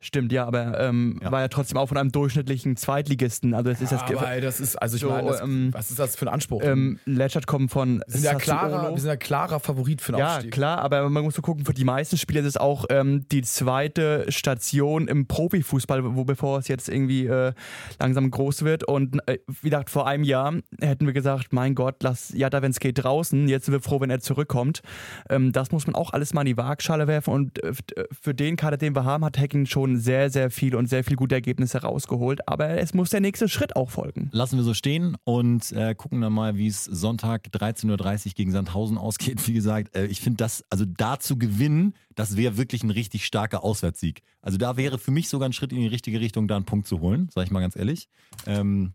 Stimmt, 0.00 0.30
ja, 0.32 0.46
aber 0.46 0.78
ähm, 0.80 1.18
Ja. 1.22 1.32
war 1.32 1.40
ja 1.40 1.48
trotzdem 1.48 1.76
auch 1.76 1.86
von 1.88 1.96
einem 1.96 2.12
durchschnittlichen 2.12 2.76
Zweitligisten. 2.76 3.52
Also 3.54 3.70
das 3.70 3.80
ist 3.80 3.90
das 3.92 4.02
aber 4.02 4.30
ey, 4.30 4.40
das 4.40 4.60
ist, 4.60 4.76
also 4.76 4.94
ich 4.96 5.02
So, 5.02 5.08
meine, 5.10 5.26
das, 5.28 5.40
ähm, 5.40 5.70
was 5.72 5.90
ist 5.90 5.98
das 5.98 6.14
für 6.14 6.26
ein 6.26 6.32
Anspruch? 6.32 6.62
ähm, 6.62 6.98
Letschert 7.04 7.46
kommt 7.48 7.70
von 7.72 8.02
wir 8.06 8.14
sind 8.14 8.24
ja 8.24 8.34
klarer, 8.36 8.90
wir 8.94 8.98
sind 9.00 9.08
ja 9.08 9.16
klarer 9.16 9.58
Favorit 9.58 10.00
für 10.00 10.12
den 10.12 10.18
Ja, 10.20 10.36
Aufstieg. 10.36 10.52
klar, 10.52 10.78
aber 10.78 11.08
man 11.10 11.24
muss 11.24 11.34
so 11.34 11.42
gucken, 11.42 11.64
für 11.64 11.74
die 11.74 11.84
meisten 11.84 12.16
Spieler 12.16 12.40
ist 12.42 12.46
es 12.46 12.56
auch 12.56 12.84
ähm, 12.90 13.26
die 13.32 13.42
zweite 13.42 14.26
Station 14.30 15.08
im 15.08 15.26
Profifußball, 15.26 16.14
wo 16.14 16.24
bevor 16.24 16.58
es 16.60 16.68
jetzt 16.68 16.88
irgendwie 16.88 17.26
äh, 17.26 17.52
langsam 17.98 18.30
groß 18.30 18.62
wird. 18.64 18.84
Und 18.84 19.18
äh, 19.26 19.38
wie 19.62 19.70
gesagt, 19.70 19.90
vor 19.90 20.06
einem 20.06 20.22
Jahr 20.22 20.54
hätten 20.80 21.06
wir 21.06 21.12
gesagt, 21.12 21.52
mein 21.52 21.74
Gott, 21.74 21.96
lass 22.02 22.32
Jada, 22.32 22.62
wenn 22.62 22.70
es 22.70 22.78
geht, 22.78 23.02
draußen. 23.02 23.48
Jetzt 23.48 23.64
sind 23.66 23.72
wir 23.74 23.80
froh, 23.80 24.00
wenn 24.00 24.10
er 24.10 24.20
zurückkommt. 24.20 24.82
Ähm, 25.28 25.50
das 25.52 25.72
muss 25.72 25.86
man 25.86 25.96
auch 25.96 26.12
alles 26.12 26.34
mal 26.34 26.42
in 26.42 26.46
die 26.46 26.56
Waagschale 26.56 27.08
werfen. 27.08 27.32
Und 27.34 27.62
äh, 27.64 27.70
äh, 27.96 28.04
für 28.22 28.34
den 28.34 28.56
Kader, 28.56 28.76
den 28.76 28.94
wir 28.94 29.04
haben, 29.04 29.24
hat 29.24 29.38
Hacking 29.38 29.66
schon 29.66 29.87
schon 29.88 29.98
sehr, 29.98 30.30
sehr 30.30 30.50
viel 30.50 30.74
und 30.74 30.88
sehr 30.88 31.04
viel 31.04 31.16
gute 31.16 31.34
Ergebnisse 31.34 31.82
rausgeholt. 31.82 32.46
Aber 32.48 32.68
es 32.70 32.94
muss 32.94 33.10
der 33.10 33.20
nächste 33.20 33.48
Schritt 33.48 33.76
auch 33.76 33.90
folgen. 33.90 34.28
Lassen 34.32 34.56
wir 34.56 34.64
so 34.64 34.74
stehen 34.74 35.16
und 35.24 35.72
äh, 35.72 35.94
gucken 35.94 36.20
dann 36.20 36.32
mal, 36.32 36.56
wie 36.56 36.68
es 36.68 36.84
Sonntag 36.84 37.48
13.30 37.52 38.26
Uhr 38.26 38.32
gegen 38.34 38.52
Sandhausen 38.52 38.98
ausgeht. 38.98 39.46
Wie 39.46 39.52
gesagt, 39.52 39.96
äh, 39.96 40.06
ich 40.06 40.20
finde 40.20 40.38
das, 40.38 40.64
also 40.70 40.84
da 40.84 41.18
zu 41.18 41.38
gewinnen, 41.38 41.94
das 42.14 42.36
wäre 42.36 42.56
wirklich 42.56 42.82
ein 42.82 42.90
richtig 42.90 43.24
starker 43.24 43.64
Auswärtssieg. 43.64 44.22
Also 44.42 44.58
da 44.58 44.76
wäre 44.76 44.98
für 44.98 45.10
mich 45.10 45.28
sogar 45.28 45.48
ein 45.48 45.52
Schritt 45.52 45.72
in 45.72 45.80
die 45.80 45.86
richtige 45.86 46.20
Richtung, 46.20 46.48
da 46.48 46.56
einen 46.56 46.64
Punkt 46.64 46.86
zu 46.86 47.00
holen, 47.00 47.28
sag 47.34 47.44
ich 47.44 47.50
mal 47.50 47.60
ganz 47.60 47.76
ehrlich. 47.76 48.08
Ähm, 48.46 48.94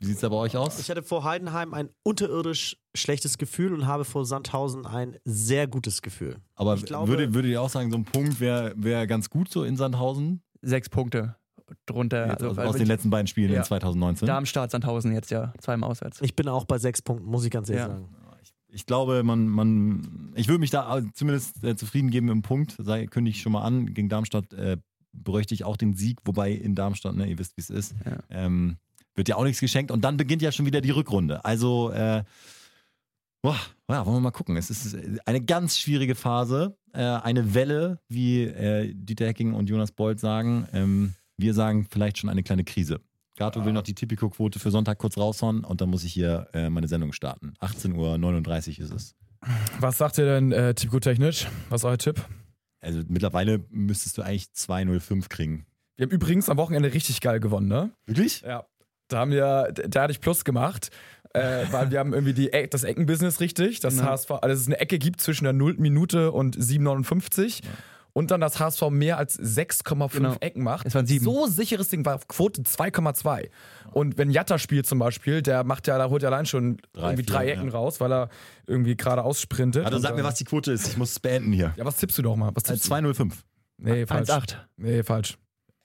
wie 0.00 0.06
sieht 0.06 0.16
es 0.16 0.20
da 0.20 0.28
bei 0.28 0.36
euch 0.36 0.56
aus? 0.56 0.78
Ich 0.78 0.90
hatte 0.90 1.02
vor 1.02 1.24
Heidenheim 1.24 1.74
ein 1.74 1.88
unterirdisch 2.02 2.76
schlechtes 2.94 3.38
Gefühl 3.38 3.72
und 3.74 3.86
habe 3.86 4.04
vor 4.04 4.24
Sandhausen 4.24 4.86
ein 4.86 5.16
sehr 5.24 5.66
gutes 5.66 6.02
Gefühl. 6.02 6.36
Aber 6.54 6.74
ich 6.74 6.84
glaube- 6.84 7.08
würde, 7.08 7.34
würdet 7.34 7.50
ihr 7.50 7.62
auch 7.62 7.68
sagen, 7.70 7.90
so 7.90 7.96
ein 7.98 8.04
Punkt 8.04 8.40
wäre 8.40 8.72
wär 8.76 9.06
ganz 9.06 9.30
gut 9.30 9.50
so 9.50 9.64
in 9.64 9.76
Sandhausen? 9.76 10.42
Sechs 10.62 10.88
Punkte 10.88 11.36
drunter. 11.86 12.30
Also, 12.30 12.48
aus, 12.50 12.56
wir- 12.74 12.78
den 12.78 12.86
letzten 12.86 13.10
beiden 13.10 13.26
Spielen 13.26 13.52
Ja. 13.52 13.58
in 13.58 13.64
2019? 13.64 14.26
Darmstadt, 14.26 14.70
Sandhausen 14.70 15.12
jetzt 15.12 15.30
ja, 15.30 15.52
zweimal 15.60 15.90
auswärts. 15.90 16.20
Ich 16.22 16.34
bin 16.34 16.48
auch 16.48 16.64
bei 16.64 16.78
sechs 16.78 17.02
Punkten, 17.02 17.26
muss 17.26 17.44
ich 17.44 17.50
ganz 17.50 17.68
ehrlich 17.68 17.82
Ja. 17.86 17.88
sagen. 17.96 18.08
Ich 18.70 18.84
glaube, 18.84 19.22
man, 19.22 19.48
man, 19.48 20.32
ich 20.34 20.46
würde 20.48 20.58
mich 20.60 20.68
da 20.70 21.00
zumindest 21.14 21.64
äh, 21.64 21.74
zufrieden 21.74 22.10
geben 22.10 22.28
im 22.28 22.42
Punkt. 22.42 22.76
Sei, 22.78 23.06
kündige 23.06 23.34
ich 23.36 23.42
schon 23.42 23.52
mal 23.52 23.62
an. 23.62 23.94
Gegen 23.94 24.10
Darmstadt 24.10 24.52
äh, 24.52 24.76
bräuchte 25.14 25.54
ich 25.54 25.64
auch 25.64 25.78
den 25.78 25.94
Sieg, 25.94 26.18
wobei 26.26 26.52
in 26.52 26.74
Darmstadt, 26.74 27.16
ne, 27.16 27.26
ihr 27.26 27.38
wisst, 27.38 27.56
wie 27.56 27.62
es 27.62 27.70
ist, 27.70 27.94
Ja. 28.04 28.18
ähm, 28.28 28.76
wird 29.18 29.28
ja 29.28 29.36
auch 29.36 29.44
nichts 29.44 29.60
geschenkt. 29.60 29.90
Und 29.90 30.02
dann 30.02 30.16
beginnt 30.16 30.40
ja 30.40 30.50
schon 30.50 30.64
wieder 30.64 30.80
die 30.80 30.90
Rückrunde. 30.90 31.44
Also, 31.44 31.90
äh, 31.90 32.24
boah, 33.42 33.58
ja, 33.90 34.06
wollen 34.06 34.16
wir 34.16 34.20
mal 34.20 34.30
gucken. 34.30 34.56
Es 34.56 34.70
ist 34.70 34.96
eine 35.26 35.42
ganz 35.42 35.78
schwierige 35.78 36.14
Phase, 36.14 36.78
äh, 36.94 37.02
eine 37.02 37.54
Welle, 37.54 38.00
wie 38.08 38.44
äh, 38.44 38.94
Dieter 38.94 39.26
Hecking 39.26 39.52
und 39.52 39.68
Jonas 39.68 39.92
Bold 39.92 40.20
sagen. 40.20 40.66
Ähm, 40.72 41.14
wir 41.36 41.52
sagen 41.52 41.86
vielleicht 41.90 42.18
schon 42.18 42.30
eine 42.30 42.42
kleine 42.42 42.64
Krise. 42.64 43.00
Gato 43.36 43.64
will 43.64 43.72
noch 43.72 43.82
die 43.82 43.94
Tipico-Quote 43.94 44.58
für 44.58 44.72
Sonntag 44.72 44.98
kurz 44.98 45.16
raushauen 45.16 45.62
und 45.62 45.80
dann 45.80 45.90
muss 45.90 46.02
ich 46.02 46.12
hier 46.12 46.48
äh, 46.54 46.70
meine 46.70 46.88
Sendung 46.88 47.12
starten. 47.12 47.54
18.39 47.60 48.78
Uhr 48.78 48.84
ist 48.84 48.92
es. 48.92 49.14
Was 49.78 49.98
sagt 49.98 50.18
ihr 50.18 50.24
denn 50.24 50.50
äh, 50.50 50.74
technisch? 50.74 51.46
Was 51.68 51.82
ist 51.82 51.84
euer 51.84 51.98
Tipp? 51.98 52.24
Also 52.80 53.02
mittlerweile 53.06 53.64
müsstest 53.70 54.18
du 54.18 54.22
eigentlich 54.22 54.52
205 54.52 55.28
kriegen. 55.28 55.66
Wir 55.96 56.06
haben 56.06 56.12
übrigens 56.12 56.48
am 56.48 56.56
Wochenende 56.56 56.92
richtig 56.92 57.20
geil 57.20 57.38
gewonnen, 57.38 57.68
ne? 57.68 57.90
Wirklich? 58.06 58.40
Ja. 58.40 58.66
Da 59.08 59.18
haben 59.18 59.30
wir, 59.30 59.72
da 59.72 60.02
hatte 60.02 60.12
ich 60.12 60.20
Plus 60.20 60.44
gemacht, 60.44 60.90
äh, 61.34 61.64
weil 61.70 61.90
wir 61.90 61.98
haben 61.98 62.12
irgendwie 62.12 62.34
die, 62.34 62.52
Eck- 62.52 62.70
das 62.70 62.84
Eckenbusiness 62.84 63.40
richtig. 63.40 63.80
Das 63.80 63.96
Genau. 63.96 64.08
HSV, 64.10 64.30
also 64.32 64.54
es 64.60 64.66
eine 64.66 64.78
Ecke 64.80 64.98
gibt 64.98 65.20
zwischen 65.20 65.44
der 65.44 65.52
0. 65.52 65.74
Minute 65.78 66.30
und 66.32 66.56
7,59. 66.56 67.62
Und 68.14 68.32
dann 68.32 68.40
das 68.40 68.58
HSV 68.58 68.82
mehr 68.90 69.16
als 69.18 69.38
6,5 69.38 70.12
Genau. 70.12 70.34
Ecken 70.40 70.64
macht. 70.64 70.86
Es 70.86 70.94
waren 70.94 71.06
sieben. 71.06 71.24
So 71.24 71.46
sicheres 71.46 71.88
Ding 71.88 72.04
war 72.04 72.18
Quote 72.26 72.62
2,2. 72.62 73.48
Und 73.92 74.18
wenn 74.18 74.30
Jatta 74.30 74.58
spielt 74.58 74.86
zum 74.86 74.98
Beispiel, 74.98 75.40
der 75.40 75.62
macht 75.62 75.86
ja, 75.86 75.98
da 75.98 76.08
holt 76.08 76.24
er 76.24 76.30
allein 76.32 76.44
schon 76.46 76.78
Drei, 76.94 77.10
irgendwie 77.10 77.22
vier, 77.24 77.32
drei 77.32 77.46
ja. 77.48 77.52
Ecken 77.54 77.68
raus, 77.68 78.00
weil 78.00 78.12
er 78.12 78.28
irgendwie 78.66 78.96
gerade 78.96 79.22
aussprintet. 79.22 79.84
Also 79.86 79.98
sag 79.98 80.16
mir, 80.16 80.24
was 80.24 80.34
die 80.34 80.44
Quote 80.44 80.72
ist. 80.72 80.88
Ich 80.88 80.96
muss 80.96 81.12
es 81.12 81.20
beenden 81.20 81.52
hier. 81.52 81.74
Ja, 81.76 81.84
was 81.84 81.96
tippst 81.96 82.18
du 82.18 82.22
doch 82.22 82.34
mal? 82.34 82.50
Was 82.54 82.64
tippst 82.64 82.84
du? 82.84 82.88
205. 82.88 83.44
Nee, 83.76 84.04
falsch. 84.06 84.28
1,8. 84.30 84.54
Nee, 84.78 85.02
falsch. 85.04 85.38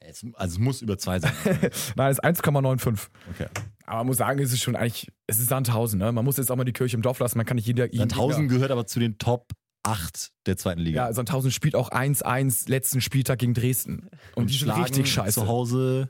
Es, 0.06 0.26
also 0.36 0.54
es 0.54 0.60
muss 0.60 0.82
über 0.82 0.98
zwei 0.98 1.20
sein. 1.20 1.32
Nein, 1.96 2.12
es 2.12 2.18
ist 2.20 2.24
1,95. 2.24 3.08
Okay. 3.32 3.48
Aber 3.86 3.98
man 3.98 4.08
muss 4.08 4.18
sagen, 4.18 4.40
es 4.40 4.54
ist 4.54 4.62
schon 4.62 4.76
eigentlich, 4.76 5.12
es 5.28 5.40
ist 5.40 5.50
Sandhausen, 5.50 6.00
ne? 6.00 6.12
Man 6.12 6.24
muss 6.26 6.38
jetzt 6.38 6.52
auch 6.52 6.56
mal 6.56 6.64
die 6.64 6.74
Kirche 6.74 6.96
im 6.96 7.02
Dorf 7.02 7.20
lassen. 7.20 7.38
Man 7.38 7.46
kann 7.46 7.56
nicht 7.56 7.68
jeder. 7.68 7.88
Sandhausen 7.92 8.48
gehört 8.48 8.72
aber 8.72 8.86
zu 8.86 9.00
den 9.00 9.18
Top 9.18 9.52
8 9.84 10.32
der 10.46 10.58
zweiten 10.58 10.80
Liga. 10.80 11.08
Ja, 11.08 11.14
Sandhausen 11.14 11.52
spielt 11.52 11.76
auch 11.76 11.90
1-1 11.92 12.70
letzten 12.70 13.02
Spieltag 13.02 13.40
gegen 13.40 13.54
Dresden. 13.54 14.10
Und, 14.36 14.50
die 14.50 14.58
sind 14.58 14.70
richtig 14.72 15.12
scheiße. 15.12 15.42
Zu 15.42 15.48
Hause 15.48 16.10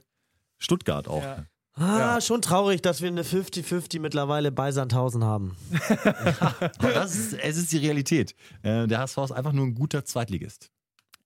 Stuttgart 0.60 1.08
auch. 1.08 1.24
Ja. 1.24 1.46
Ah, 1.76 1.98
Ja. 1.98 2.22
schon 2.22 2.44
traurig, 2.44 2.84
dass 2.84 3.02
wir 3.02 3.08
eine 3.08 3.24
50-50 3.24 4.00
mittlerweile 4.00 4.52
bei 4.52 4.72
Sandhausen 4.72 5.24
haben. 5.24 5.56
Aber 6.78 6.92
das 6.94 7.16
ist, 7.16 7.34
es 7.34 7.58
ist 7.58 7.72
die 7.72 7.78
Realität. 7.78 8.36
Äh, 8.62 8.86
der 8.88 9.00
HSV 9.00 9.18
ist 9.18 9.32
einfach 9.32 9.54
nur 9.54 9.66
ein 9.66 9.74
guter 9.74 10.06
Zweitligist. 10.06 10.70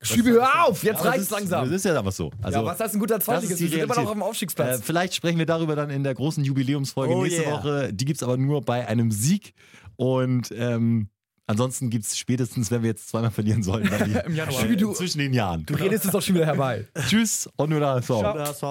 Schiebe, 0.02 0.30
hör 0.30 0.66
auf! 0.68 0.84
Jetzt 0.84 1.04
reicht's 1.04 1.24
ist, 1.24 1.32
langsam. 1.32 1.66
Das 1.66 1.74
ist 1.74 1.86
ja 1.86 1.98
einfach 1.98 2.12
so. 2.12 2.32
Also, 2.42 2.60
ja, 2.60 2.66
was 2.66 2.80
heißt 2.80 2.94
ein 2.96 3.00
guter 3.00 3.20
Zweitligist? 3.20 3.60
Wir 3.60 3.70
sind 3.70 3.80
immer 3.80 3.96
noch 3.96 4.04
auf 4.06 4.12
dem 4.12 4.22
Äh, 4.22 4.26
Aufstiegsplatz. 4.26 4.82
vielleicht 4.84 5.16
sprechen 5.16 5.40
wir 5.40 5.46
darüber 5.48 5.76
dann 5.76 5.90
in 5.90 6.04
der 6.04 6.14
großen 6.14 6.44
Jubiläumsfolge 6.44 7.14
Oh 7.16 7.24
nächste 7.24 7.42
yeah. 7.42 7.52
Woche. 7.54 7.94
Die 7.94 8.06
gibt 8.06 8.18
es 8.18 8.24
aber 8.24 8.38
nur 8.38 8.62
bei 8.62 8.88
einem 8.88 9.12
Sieg. 9.12 9.54
Und 9.96 10.52
ähm, 10.56 11.10
ansonsten 11.48 11.90
gibt 11.90 12.06
es 12.06 12.16
spätestens, 12.18 12.70
wenn 12.70 12.84
wir 12.84 12.90
jetzt 12.92 13.10
zweimal 13.10 13.32
verlieren 13.32 13.64
sollten, 13.64 13.90
dann 13.90 14.06
die, 14.14 14.20
Im 14.28 14.36
Januar. 14.36 14.70
äh, 14.70 14.94
zwischen 14.94 15.18
den 15.18 15.34
Jahren. 15.34 15.66
du 15.66 15.74
redest 15.74 16.06
es 16.06 16.12
doch 16.12 16.22
schon 16.22 16.36
wieder 16.36 16.46
herbei. 16.46 16.86
Tschüss 17.10 17.50
und 17.56 17.72
nur. 17.72 17.80
Der 17.80 17.90
HSV. 17.96 18.64